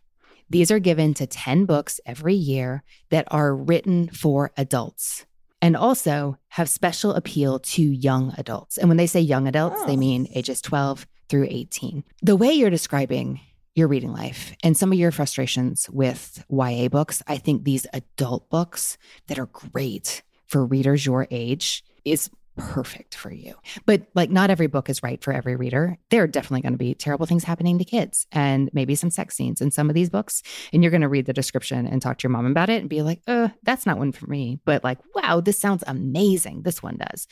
[0.49, 5.25] These are given to 10 books every year that are written for adults
[5.61, 8.77] and also have special appeal to young adults.
[8.77, 9.87] And when they say young adults, oh.
[9.87, 12.03] they mean ages 12 through 18.
[12.21, 13.41] The way you're describing
[13.77, 18.49] your reading life and some of your frustrations with YA books, I think these adult
[18.49, 23.55] books that are great for readers your age is perfect for you.
[23.85, 25.97] But like not every book is right for every reader.
[26.09, 29.35] There are definitely going to be terrible things happening to kids and maybe some sex
[29.35, 30.43] scenes in some of these books.
[30.73, 32.89] And you're going to read the description and talk to your mom about it and
[32.89, 34.59] be like, uh, that's not one for me.
[34.65, 36.63] But like, wow, this sounds amazing.
[36.63, 37.27] This one does.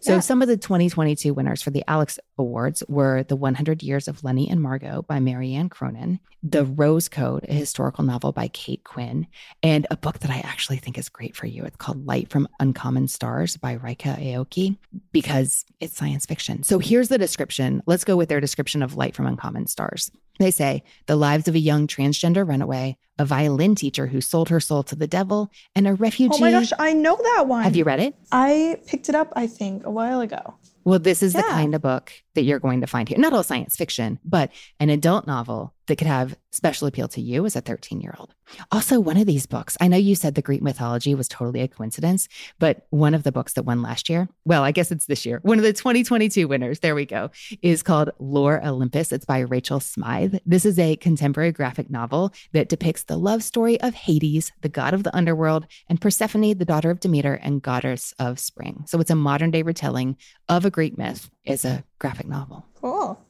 [0.00, 0.20] So yeah.
[0.20, 4.48] some of the 2022 winners for the Alex Awards were The 100 Years of Lenny
[4.48, 9.26] and Margot by Marianne Cronin, The Rose Code, a historical novel by Kate Quinn,
[9.62, 11.64] and a book that I actually think is great for you.
[11.64, 14.69] It's called Light from Uncommon Stars by Ryka Aoki
[15.12, 16.62] because it's science fiction.
[16.62, 17.82] So here's the description.
[17.86, 20.10] Let's go with their description of Light from Uncommon Stars.
[20.38, 24.60] They say the lives of a young transgender runaway, a violin teacher who sold her
[24.60, 26.36] soul to the devil, and a refugee.
[26.36, 27.62] Oh my gosh, I know that one.
[27.62, 28.14] Have you read it?
[28.32, 30.54] I picked it up, I think, a while ago.
[30.84, 31.42] Well, this is yeah.
[31.42, 33.18] the kind of book that you're going to find here.
[33.18, 37.44] Not all science fiction, but an adult novel that could have special appeal to you
[37.44, 38.32] as a 13 year old.
[38.70, 41.68] Also, one of these books, I know you said the Greek mythology was totally a
[41.68, 42.28] coincidence,
[42.60, 45.40] but one of the books that won last year, well, I guess it's this year,
[45.42, 49.10] one of the 2022 winners, there we go, is called Lore Olympus.
[49.10, 50.36] It's by Rachel Smythe.
[50.46, 54.94] This is a contemporary graphic novel that depicts the love story of Hades, the god
[54.94, 58.84] of the underworld, and Persephone, the daughter of Demeter and goddess of spring.
[58.86, 60.16] So it's a modern day retelling
[60.48, 62.66] of a Greek myth as a graphic novel.
[62.74, 63.20] Cool.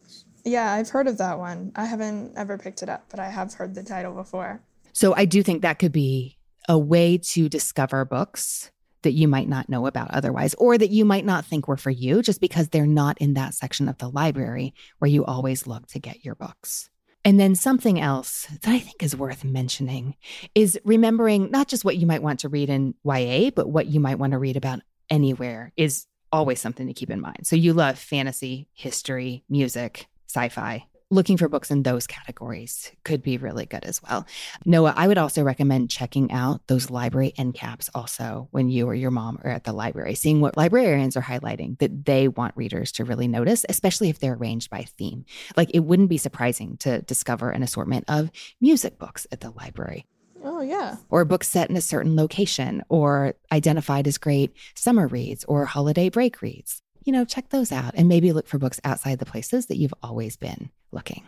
[0.44, 1.73] Yeah, I've heard of that one.
[1.77, 4.62] I haven't ever picked it up, but I have heard the title before.
[4.92, 8.70] So I do think that could be a way to discover books
[9.03, 11.90] that you might not know about otherwise, or that you might not think were for
[11.90, 15.87] you just because they're not in that section of the library where you always look
[15.88, 16.90] to get your books.
[17.25, 20.16] And then something else that I think is worth mentioning
[20.55, 24.01] is remembering not just what you might want to read in YA, but what you
[24.01, 27.46] might want to read about anywhere is always something to keep in mind.
[27.46, 30.86] So you love fantasy, history, music, sci fi.
[31.12, 34.26] Looking for books in those categories could be really good as well.
[34.64, 38.94] Noa, I would also recommend checking out those library end caps also when you or
[38.94, 42.92] your mom are at the library, seeing what librarians are highlighting that they want readers
[42.92, 45.24] to really notice, especially if they're arranged by theme.
[45.56, 50.06] Like it wouldn't be surprising to discover an assortment of music books at the library.
[50.42, 50.96] Oh, yeah.
[51.11, 56.09] Or books set in a certain location or identified as great summer reads or holiday
[56.09, 56.83] break reads.
[57.05, 59.94] you know, check those out and maybe look for books outside the places that you've
[60.03, 61.26] always been looking.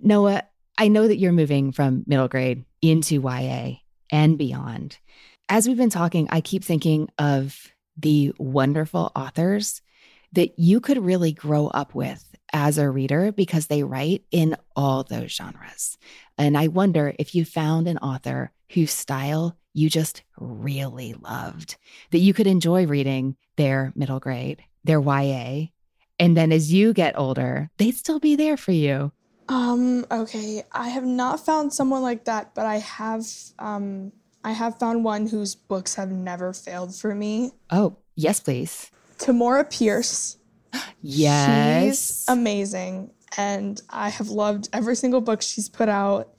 [0.00, 0.42] Noa,
[0.78, 3.76] I know that you're moving from middle grade into YA
[4.10, 4.98] and beyond.
[5.48, 9.80] As we've been talking, I keep thinking of the wonderful authors
[10.32, 15.02] that you could really grow up with as a reader because they write in all
[15.02, 15.96] those genres.
[16.38, 21.76] And I wonder if you found an author whose style you just really loved,
[22.10, 25.66] that you could enjoy reading their middle grade, their YA.
[26.18, 29.12] And then as you get older, they'd still be there for you.
[29.48, 30.64] Um, okay.
[30.72, 33.26] I have not found someone like that, but I have
[33.58, 37.52] um I have found one whose books have never failed for me.
[37.70, 38.90] Oh, yes, please.
[39.18, 40.36] Tamora Pierce.
[41.02, 41.98] Yes.
[41.98, 43.12] She's amazing.
[43.36, 46.30] And I have loved every single book she's put out.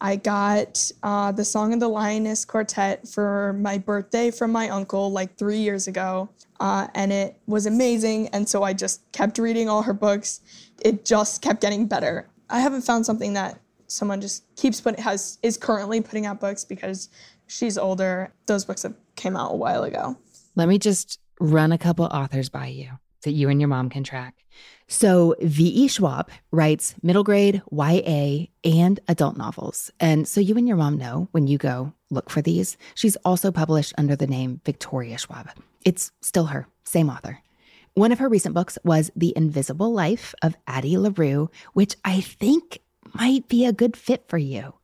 [0.00, 5.12] I got uh, the Song of the Lioness Quartet for my birthday from my uncle
[5.12, 6.30] like three years ago.
[6.58, 8.28] Uh, and it was amazing.
[8.28, 10.40] And so I just kept reading all her books.
[10.82, 12.28] It just kept getting better.
[12.48, 16.64] I haven't found something that someone just keeps putting has is currently putting out books
[16.64, 17.10] because
[17.46, 18.32] she's older.
[18.46, 20.16] Those books have came out a while ago.
[20.56, 24.04] Let me just run a couple authors by you that you and your mom can
[24.04, 24.44] track.
[24.88, 25.88] So, V.E.
[25.88, 29.90] Schwab writes middle grade, YA, and adult novels.
[30.00, 32.76] And so you and your mom know when you go look for these.
[32.94, 35.48] She's also published under the name Victoria Schwab.
[35.84, 37.38] It's still her, same author.
[37.94, 42.80] One of her recent books was The Invisible Life of Addie LaRue, which I think
[43.14, 44.74] might be a good fit for you.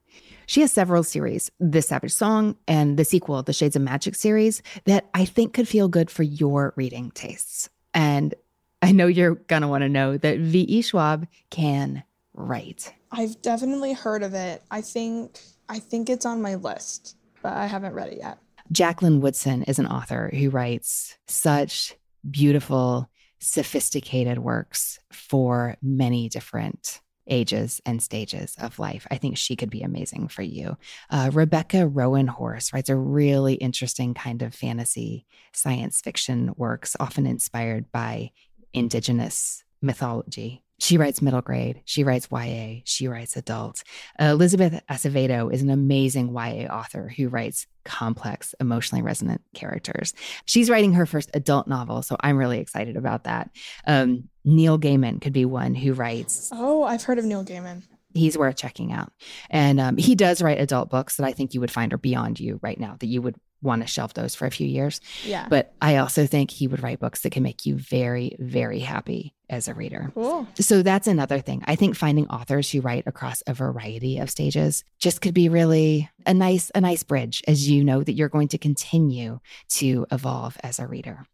[0.46, 4.62] She has several series, The Savage Song and the sequel, the Shades of Magic series,
[4.85, 7.68] that I think could feel good for your reading tastes.
[7.96, 8.35] And
[8.82, 10.82] I know you're going to want to know that V.E.
[10.82, 12.04] Schwab can
[12.35, 12.92] write.
[13.11, 14.62] I've definitely heard of it.
[14.70, 18.38] I think I think it's on my list, but I haven't read it yet.
[18.70, 21.96] Jacqueline Woodson is an author who writes such
[22.28, 29.06] beautiful, sophisticated works for many different ages and stages of life.
[29.10, 30.76] I think she could be amazing for you.
[31.10, 37.90] Uh, Rebecca Roanhorse writes a really interesting kind of fantasy science fiction works, often inspired
[37.92, 38.30] by
[38.72, 40.62] indigenous mythology.
[40.78, 43.82] She writes middle grade, she writes YA, she writes adult.
[44.20, 50.12] Uh, Elizabeth Acevedo is an amazing YA author who writes complex, emotionally resonant characters.
[50.44, 53.50] She's writing her first adult novel, so I'm really excited about that.
[53.86, 56.50] Um, Neil Gaiman could be one who writes.
[56.52, 57.82] Oh, I've heard of Neil Gaiman.
[58.12, 59.12] He's worth checking out.
[59.50, 62.40] And um, he does write adult books that I think you would find are beyond
[62.40, 65.01] you right now, that you would want to shelf those for a few years.
[65.25, 65.47] Yeah.
[65.49, 69.35] But I also think he would write books that can make you very, very happy
[69.49, 70.11] as a reader.
[70.14, 70.47] Cool.
[70.61, 71.62] So that's another thing.
[71.66, 76.11] I think finding authors who write across a variety of stages just could be really
[76.27, 79.40] a nice, a nice bridge as you know that you're going to continue
[79.71, 81.27] to evolve as a reader.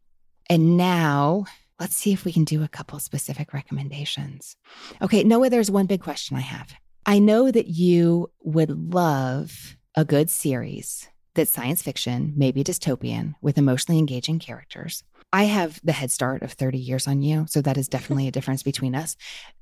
[0.50, 1.46] And now
[1.80, 4.56] let's see if we can do a couple specific recommendations.
[5.00, 6.74] Okay, Noa, there's one big question I have.
[7.04, 13.58] I know that you would love a good series that's science fiction, maybe dystopian, with
[13.58, 15.04] emotionally engaging characters.
[15.32, 18.32] I have the head start of 30 years on you, so that is definitely a
[18.32, 19.16] difference between us.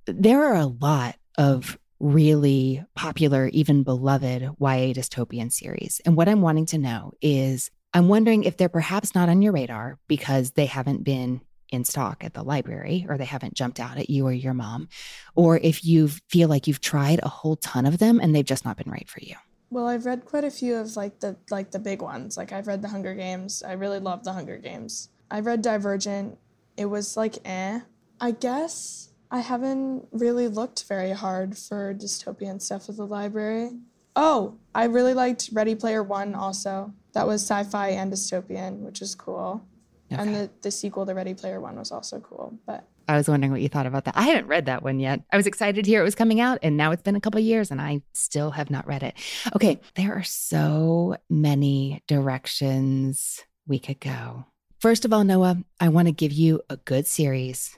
[0.06, 6.00] There are a lot of really popular, even beloved YA dystopian series.
[6.04, 9.52] And what I'm wanting to know is I'm wondering if they're perhaps not on your
[9.52, 13.98] radar because they haven't been in stock at the library or they haven't jumped out
[13.98, 14.88] at you or your mom,
[15.35, 18.64] or if you feel like you've tried a whole ton of them and they've just
[18.64, 19.37] not been right for you.
[19.70, 22.37] Well, I've read quite a few of like the like the big ones.
[22.37, 23.62] Like I've read The Hunger Games.
[23.62, 25.09] I really love The Hunger Games.
[25.30, 26.38] I read Divergent.
[26.76, 27.80] It was like eh.
[28.20, 33.70] I guess I haven't really looked very hard for dystopian stuff at the library.
[34.16, 36.92] Oh, I really liked Ready Player One also.
[37.12, 39.64] That was sci-fi and dystopian, which is cool.
[40.12, 40.20] Okay.
[40.20, 42.59] And the, the sequel to Ready Player One was also cool.
[42.66, 44.16] But I was wondering what you thought about that.
[44.16, 45.23] I haven't read that one yet.
[45.33, 47.40] I was excited to hear it was coming out, and now it's been a couple
[47.40, 49.14] years and I still have not read it.
[49.55, 54.44] Okay, there are so many directions we could go.
[54.79, 57.77] First of all, Noa, I want to give you a good series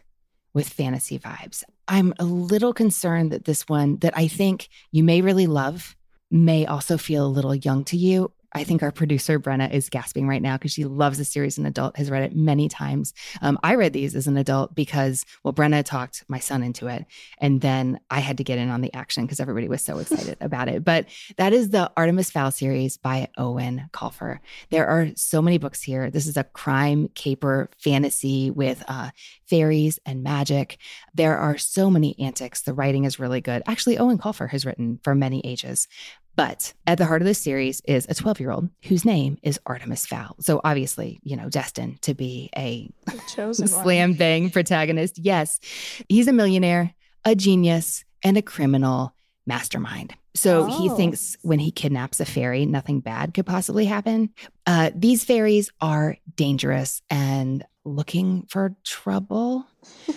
[0.52, 1.64] with fantasy vibes.
[1.88, 5.96] I'm a little concerned that this one that I think you may really love
[6.30, 8.32] may also feel a little young to you.
[8.54, 11.66] I think our producer Brenna is gasping right now because she loves the series an
[11.66, 13.14] adult, has read it many times.
[13.40, 17.06] Um, I read these as an adult because, well, Brenna talked my son into it.
[17.38, 20.36] And then I had to get in on the action because everybody was so excited
[20.40, 20.84] about it.
[20.84, 24.38] But that is the Artemis Fowl series by Eoin Colfer.
[24.70, 26.10] There are so many books here.
[26.10, 29.10] This is a crime caper fantasy with uh,
[29.46, 30.78] fairies and magic.
[31.14, 32.62] There are so many antics.
[32.62, 33.62] The writing is really good.
[33.66, 35.88] Actually, Eoin Colfer has written for many ages.
[36.34, 39.60] But at the heart of this series is a 12 year old whose name is
[39.66, 40.36] Artemis Fowl.
[40.40, 42.90] So obviously, you know, destined to be a
[43.34, 45.18] chosen slam bang protagonist.
[45.18, 45.60] Yes,
[46.08, 49.14] he's a millionaire, a genius, and a criminal
[49.46, 50.14] mastermind.
[50.34, 50.78] So oh.
[50.78, 54.30] he thinks when he kidnaps a fairy, nothing bad could possibly happen.
[54.66, 59.66] Uh, these fairies are dangerous and looking for trouble.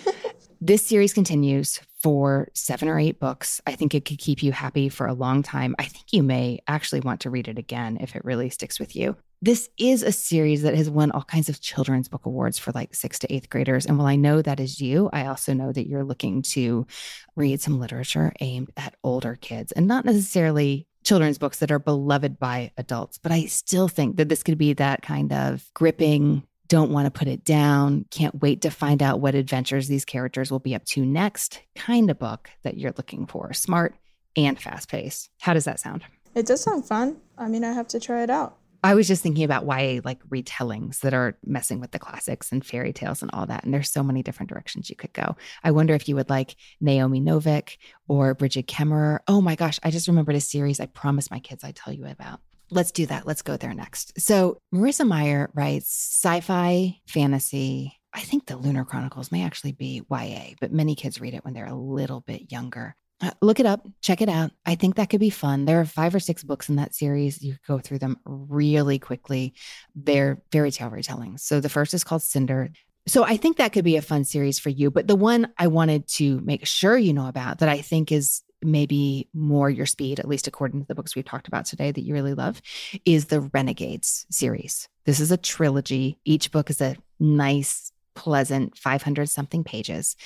[0.60, 3.60] this series continues for seven or eight books.
[3.66, 5.74] I think it could keep you happy for a long time.
[5.76, 8.94] I think you may actually want to read it again if it really sticks with
[8.94, 9.16] you.
[9.42, 12.94] This is a series that has won all kinds of children's book awards for like
[12.94, 13.86] six to eighth graders.
[13.86, 16.86] And while I know that is you, I also know that you're looking to
[17.34, 22.38] read some literature aimed at older kids and not necessarily children's books that are beloved
[22.38, 23.18] by adults.
[23.18, 27.16] But I still think that this could be that kind of gripping, don't want to
[27.16, 30.84] put it down, can't wait to find out what adventures these characters will be up
[30.86, 33.52] to next kind of book that you're looking for.
[33.52, 33.94] Smart
[34.36, 35.30] and fast paced.
[35.40, 36.02] How does that sound?
[36.34, 37.16] It does sound fun.
[37.38, 38.58] I mean, I have to try it out.
[38.84, 42.64] I was just thinking about why like retellings that are messing with the classics and
[42.64, 43.64] fairy tales and all that.
[43.64, 45.36] And there's so many different directions you could go.
[45.64, 49.20] I wonder if you would like Naomi Novik or Brigid Kemmerer.
[49.26, 52.06] Oh my gosh, I just remembered a series I promised my kids I'd tell you
[52.06, 52.40] about.
[52.70, 53.26] Let's do that.
[53.26, 54.20] Let's go there next.
[54.20, 55.88] So, Marissa Meyer writes
[56.24, 58.00] sci fi, fantasy.
[58.12, 61.54] I think the Lunar Chronicles may actually be YA, but many kids read it when
[61.54, 62.96] they're a little bit younger.
[63.20, 64.50] Uh, look it up, check it out.
[64.66, 65.64] I think that could be fun.
[65.64, 67.42] There are five or six books in that series.
[67.42, 69.54] You could go through them really quickly.
[69.94, 71.40] They're fairy tale retellings.
[71.40, 72.70] So the first is called Cinder.
[73.06, 74.90] So I think that could be a fun series for you.
[74.90, 78.42] But the one I wanted to make sure you know about that I think is
[78.62, 82.02] maybe more your speed, at least according to the books we've talked about today that
[82.02, 82.60] you really love,
[83.04, 84.88] is the Renegades series.
[85.04, 86.18] This is a trilogy.
[86.24, 90.16] Each book is a nice, pleasant 500 something pages.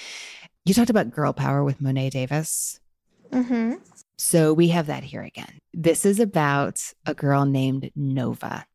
[0.65, 2.81] You talked about girl power with Mo'ne Davis.
[3.31, 3.75] Mm-hmm.
[4.19, 5.59] So we have that here again.
[5.73, 8.67] This is about a girl named Nova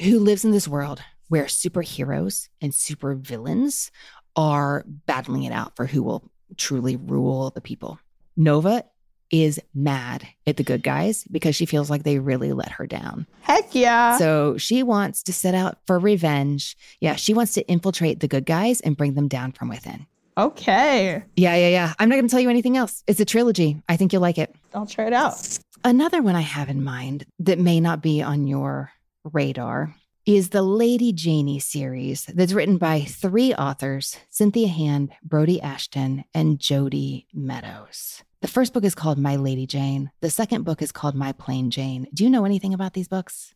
[0.00, 3.90] who lives in this world where superheroes and supervillains
[4.36, 7.98] are battling it out for who will truly rule the people.
[8.36, 8.84] Nova
[9.30, 13.26] is mad at the good guys because she feels like they really let her down.
[13.42, 14.18] Heck yeah.
[14.18, 16.76] So she wants to set out for revenge.
[17.00, 20.06] Yeah, she wants to infiltrate the good guys and bring them down from within.
[20.36, 21.22] Okay.
[21.36, 21.94] Yeah, yeah, yeah.
[21.98, 23.02] I'm not going to tell you anything else.
[23.06, 23.82] It's a trilogy.
[23.88, 24.54] I think you'll like it.
[24.74, 25.58] I'll try it out.
[25.84, 28.90] Another one I have in mind that may not be on your
[29.24, 29.94] radar
[30.26, 36.58] is the Lady Janie series that's written by three authors Cynthia Hand, Brodi Ashton, and
[36.58, 38.22] Jodi Meadows.
[38.40, 40.10] The first book is called My Lady Jane.
[40.20, 42.06] The second book is called My Plain Jane.
[42.12, 43.54] Do you know anything about these books?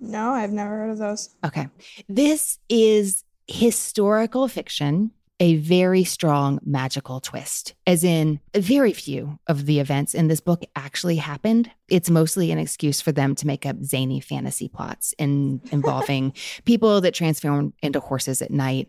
[0.00, 1.34] No, I've never heard of those.
[1.44, 1.68] Okay.
[2.08, 9.80] This is historical fiction a very strong magical twist, as in, very few of the
[9.80, 11.70] events in this book actually happened.
[11.88, 17.00] It's mostly an excuse for them to make up zany fantasy plots in, involving people
[17.00, 18.88] that transform into horses at night.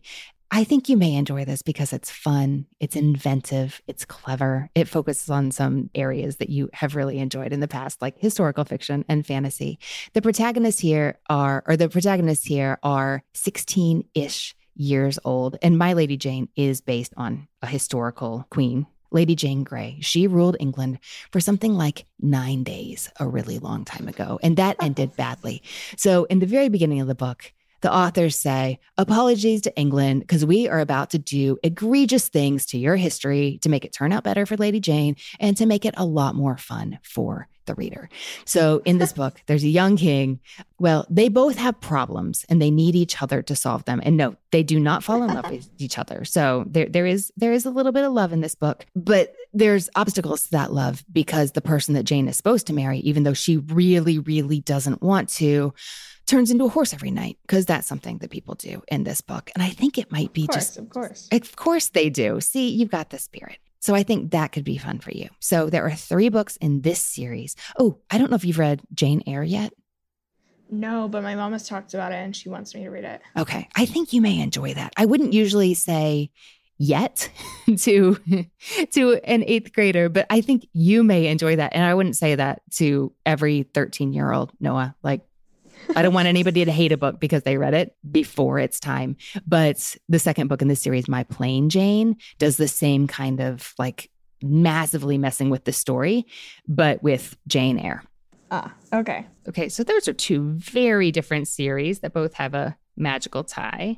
[0.51, 4.69] I think you may enjoy this because it's fun, it's inventive, it's clever.
[4.75, 8.63] It focuses on some areas that you have really enjoyed in the past, like historical
[8.63, 9.79] fiction and fantasy.
[10.13, 15.57] The protagonists here are, or the protagonists here are 16 ish years old.
[15.61, 19.97] And My Lady Jane is based on a historical queen, Lady Jane Grey.
[20.01, 20.99] She ruled England
[21.31, 24.39] for something like nine days, a really long time ago.
[24.43, 25.63] And that ended badly.
[25.97, 30.45] So, in the very beginning of the book, the authors say, Apologies to England, because
[30.45, 34.23] we are about to do egregious things to your history to make it turn out
[34.23, 38.09] better for Lady Jane and to make it a lot more fun for the reader.
[38.45, 40.39] So in this book, there's a young king.
[40.79, 44.01] Well, they both have problems and they need each other to solve them.
[44.03, 46.25] And no, they do not fall in love with each other.
[46.25, 49.33] So there there is there is a little bit of love in this book, but
[49.53, 53.23] there's obstacles to that love because the person that Jane is supposed to marry, even
[53.23, 55.73] though she really, really doesn't want to,
[56.25, 59.51] turns into a horse every night because that's something that people do in this book.
[59.55, 61.27] And I think it might be of course, just of course.
[61.31, 62.41] Of course they do.
[62.41, 63.59] See, you've got the spirit.
[63.85, 65.29] So I think that could be fun for you.
[65.39, 67.55] So there are three books in this series.
[67.77, 69.73] Oh, I don't know if you've read Jane Eyre yet.
[70.71, 73.21] No, but my mom has talked about it and she wants me to read it.
[73.37, 73.69] Okay.
[73.75, 74.93] I think you may enjoy that.
[74.97, 76.31] I wouldn't usually say
[76.79, 77.29] yet
[77.77, 78.15] to
[78.93, 81.75] to an 8th grader, but I think you may enjoy that.
[81.75, 84.95] And I wouldn't say that to every 13-year-old Noa.
[85.03, 85.21] Like
[85.95, 89.17] I don't want anybody to hate a book because they read it before its time.
[89.45, 93.73] But the second book in the series, My Plain Jane, does the same kind of
[93.77, 94.09] like
[94.41, 96.25] massively messing with the story,
[96.67, 98.03] but with Jane Eyre.
[98.51, 99.25] Ah, okay.
[99.47, 103.97] Okay, so those are two very different series that both have a magical tie.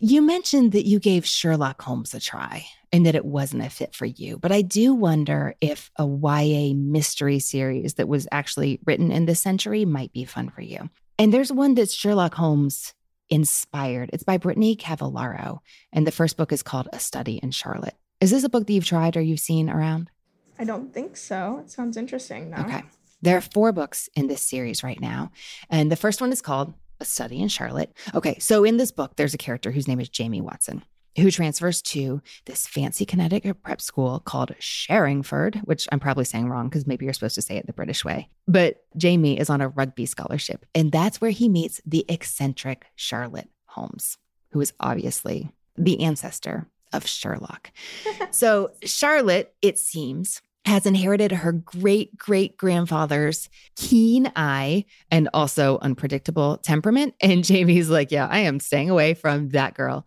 [0.00, 3.94] you mentioned that you gave Sherlock Holmes a try and that it wasn't a fit
[3.94, 4.38] for you.
[4.38, 9.40] But I do wonder if a YA mystery series that was actually written in this
[9.40, 10.88] century might be fun for you.
[11.18, 12.94] And there's one that's Sherlock Holmes
[13.30, 14.10] inspired.
[14.12, 15.58] It's by Brittany Cavallaro.
[15.92, 17.94] And the first book is called A Study in Charlotte.
[18.20, 20.10] Is this a book that you've tried or you've seen around?
[20.58, 21.60] I don't think so.
[21.64, 22.62] It sounds interesting though.
[22.62, 22.82] Okay.
[23.22, 25.30] There are four books in this series right now.
[25.70, 27.92] And the first one is called A Study in Charlotte.
[28.14, 28.38] Okay.
[28.38, 30.84] So in this book, there's a character whose name is Jamie Watson
[31.16, 36.68] who transfers to this fancy Connecticut prep school called Sherringford, which I'm probably saying wrong
[36.68, 38.28] because maybe you're supposed to say it the British way.
[38.48, 43.50] But Jamie is on a rugby scholarship, and that's where he meets the eccentric Charlotte
[43.66, 44.18] Holmes,
[44.50, 47.70] who is obviously the ancestor of Sherlock.
[48.30, 56.58] so, Charlotte, it seems, has inherited her great great grandfather's keen eye and also unpredictable
[56.58, 57.14] temperament.
[57.24, 60.06] And Jamie's like, Yeah, I am staying away from that girl.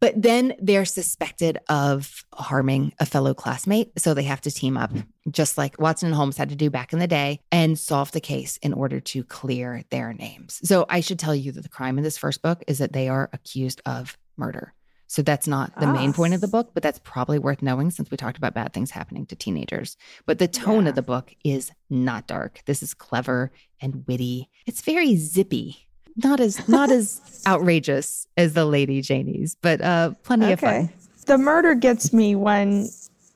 [0.00, 3.98] But then they're suspected of harming a fellow classmate.
[3.98, 4.92] So they have to team up,
[5.30, 8.20] just like Watson and Holmes had to do back in the day, and solve the
[8.20, 10.60] case in order to clear their names.
[10.62, 13.08] So I should tell you that the crime in this first book is that they
[13.08, 14.74] are accused of murder.
[15.08, 18.10] So that's not the main point of the book, but that's probably worth knowing since
[18.10, 19.96] we talked about bad things happening to teenagers.
[20.26, 20.90] But the tone yeah.
[20.90, 22.60] of the book is not dark.
[22.66, 23.50] This is clever
[23.80, 24.50] and witty.
[24.66, 25.88] It's very zippy.
[26.22, 30.52] Not as not as outrageous as the Lady Janie's, but uh plenty okay.
[30.52, 30.90] of fun.
[31.24, 32.88] The murder gets me when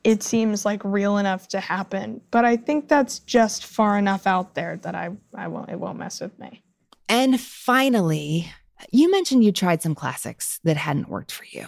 [0.03, 4.53] it seems like real enough to happen, but I think that's just far enough out
[4.53, 6.61] there that I I won't it won't mess with me.
[7.09, 8.51] And finally,
[8.91, 11.67] you mentioned you tried some classics that hadn't worked for you.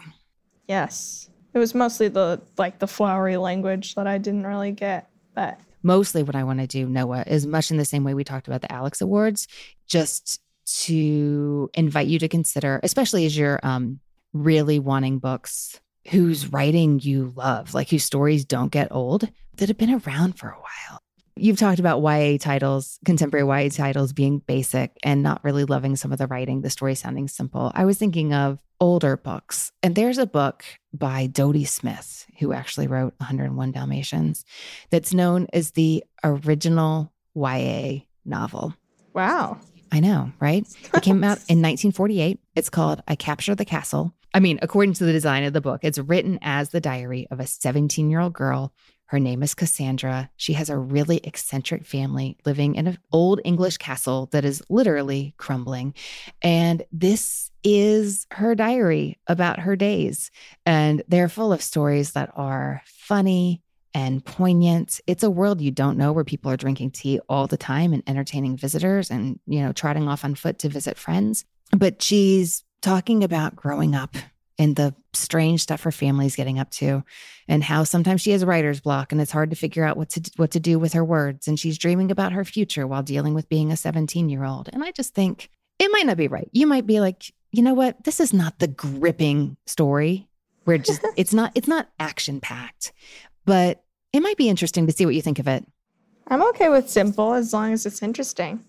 [0.68, 1.30] Yes.
[1.54, 5.10] It was mostly the like the flowery language that I didn't really get.
[5.34, 8.24] But mostly what I want to do, Noa, is much in the same way we
[8.24, 9.48] talked about the Alex Awards,
[9.88, 14.00] just to invite you to consider, especially as you're um,
[14.34, 19.78] really wanting books whose writing you love, like whose stories don't get old, that have
[19.78, 21.00] been around for a while.
[21.38, 26.14] You've talked about YA titles, contemporary YA titles being basic and not really loving some
[26.14, 27.74] of the writing, the story sounding simple.
[27.76, 29.72] I was thinking of older books.
[29.84, 30.64] And there's a book
[30.94, 34.46] by Dodie Smith, who actually wrote 101 Dalmatians,
[34.92, 38.74] that's known as the original YA novel.
[39.14, 39.58] Wow.
[39.92, 40.66] I know, right?
[40.94, 42.40] It came out in 1948.
[42.56, 44.14] It's called I Capture the Castle.
[44.34, 47.40] I mean, according to the design of the book, it's written as the diary of
[47.40, 48.74] a 17 year old girl
[49.08, 50.30] her name is Cassandra.
[50.36, 55.36] She has a really eccentric family living in an old English castle that is literally
[55.38, 55.94] crumbling.
[56.42, 60.32] And this is her diary about her days.
[60.66, 63.62] And they're full of stories that are funny
[63.94, 65.00] and poignant.
[65.08, 68.04] It's a world you don't know where people are drinking tea all the time and
[68.08, 71.46] entertaining visitors and, you know, trotting off on foot to visit friends.
[71.72, 74.16] But she's talking about growing up
[74.58, 77.04] and the strange stuff her family's getting up to
[77.48, 80.32] and how sometimes she has writer's block and it's hard to figure out what to
[80.38, 83.50] what to do with her words and she's dreaming about her future while dealing with
[83.50, 85.50] being a 17 year old and i just think
[85.80, 86.50] it might not be right.
[86.52, 88.04] You might be like you know what?
[88.04, 90.28] This is not the gripping story.
[90.66, 92.92] Where just it's not it's not action packed
[93.46, 95.64] but it might be interesting to see what you think of it.
[96.28, 98.64] I'm okay with simple as long as it's interesting.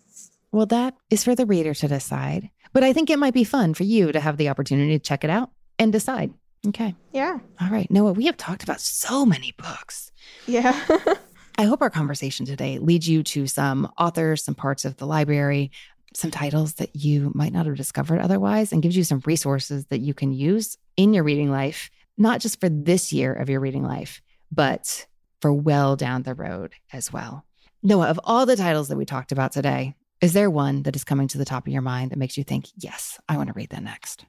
[0.52, 2.50] Well that is for the reader to decide.
[2.72, 5.24] But i think it might be fun for you to have the opportunity to check
[5.24, 6.32] it out and decide.
[6.68, 6.94] Okay.
[7.12, 7.38] Yeah.
[7.60, 7.90] All right.
[7.90, 10.10] Noa, we have talked about so many books.
[10.46, 10.78] Yeah.
[11.58, 15.70] I hope our conversation today leads you to some authors, some parts of the library,
[16.14, 20.00] some titles that you might not have discovered otherwise, and gives you some resources that
[20.00, 23.84] you can use in your reading life, not just for this year of your reading
[23.84, 24.20] life,
[24.50, 25.06] but
[25.40, 27.44] for well down the road as well.
[27.82, 31.04] Noa, of all the titles that we talked about today, is there one that is
[31.04, 33.52] coming to the top of your mind that makes you think, yes, I want to
[33.52, 34.24] read that next?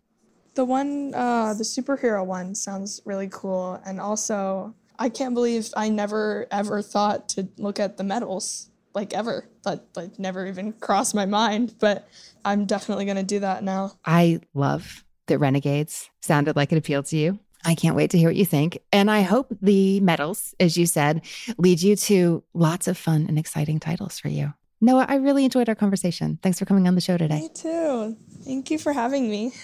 [0.57, 3.79] The one, uh, the superhero one sounds really cool.
[3.85, 9.13] And also, I can't believe I never ever thought to look at the medals, like
[9.13, 9.47] ever.
[9.65, 11.75] That like never even crossed my mind.
[11.77, 12.09] But
[12.43, 13.99] I'm definitely gonna do that now.
[14.03, 17.37] I love that Renegades sounded like it appealed to you.
[17.63, 18.79] I can't wait to hear what you think.
[18.91, 21.21] And I hope the medals, as you said,
[21.59, 24.55] lead you to lots of fun and exciting titles for you.
[24.81, 26.39] Noa, I really enjoyed our conversation.
[26.41, 27.41] Thanks for coming on the show today.
[27.41, 28.17] Me too.
[28.43, 29.53] Thank you for having me.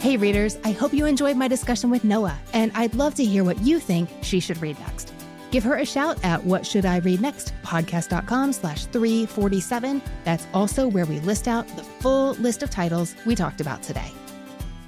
[0.00, 3.42] Hey, readers, I hope you enjoyed my discussion with Noa, and I'd love to hear
[3.42, 5.12] what you think she should read next.
[5.50, 10.00] Give her a shout at What Should I Read Next podcast.com slash 347.
[10.22, 14.12] That's also where we list out the full list of titles we talked about today.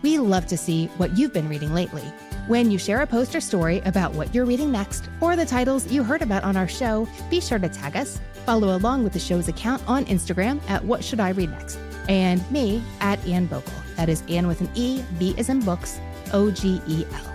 [0.03, 2.05] We love to see what you've been reading lately.
[2.47, 5.91] When you share a post or story about what you're reading next or the titles
[5.91, 9.19] you heard about on our show, be sure to tag us, follow along with the
[9.19, 13.73] show's account on Instagram at What Should I Read Next, and me at Anne Bogel.
[14.01, 16.01] That is Anne with an E, B is in books,
[16.33, 17.35] O G E L.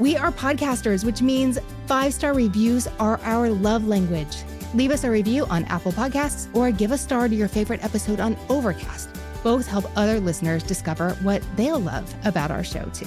[0.00, 4.38] We are podcasters, which means five star reviews are our love language.
[4.74, 8.18] Leave us a review on Apple Podcasts or give a star to your favorite episode
[8.18, 9.10] on Overcast.
[9.44, 13.06] Both help other listeners discover what they'll love about our show, too.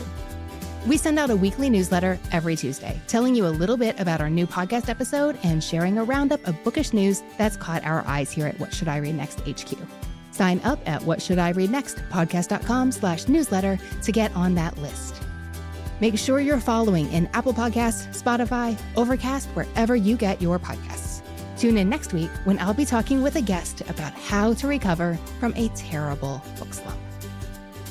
[0.87, 4.29] We send out a weekly newsletter every Tuesday, telling you a little bit about our
[4.29, 8.47] new podcast episode and sharing a roundup of bookish news that's caught our eyes here
[8.47, 9.77] at What Should I Read Next HQ.
[10.39, 14.77] Sign up at What Should I Read Next podcast.com slash newsletter to get on that
[14.77, 15.21] list.
[15.99, 21.21] Make sure you're following in Apple Podcasts, Spotify, Overcast, wherever you get your podcasts.
[21.57, 25.19] Tune in next week when I'll be talking with a guest about how to recover
[25.41, 26.97] from a terrible book slump.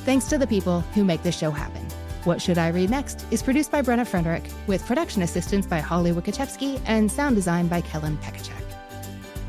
[0.07, 1.83] Thanks to the people who make this show happen.
[2.25, 6.13] What Should I Read Next is produced by Brenna Frederick with production assistance by Holly
[6.13, 8.68] Wielkoszewski and sound design by Kellen Pekacek.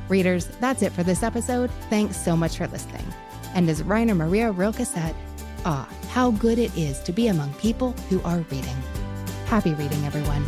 [0.09, 1.69] Readers, that's it for this episode.
[1.89, 3.05] Thanks so much for listening.
[3.53, 5.15] And as Rainer Maria Rilke said,
[5.65, 8.75] ah, how good it is to be among people who are reading.
[9.45, 10.45] Happy reading, everyone.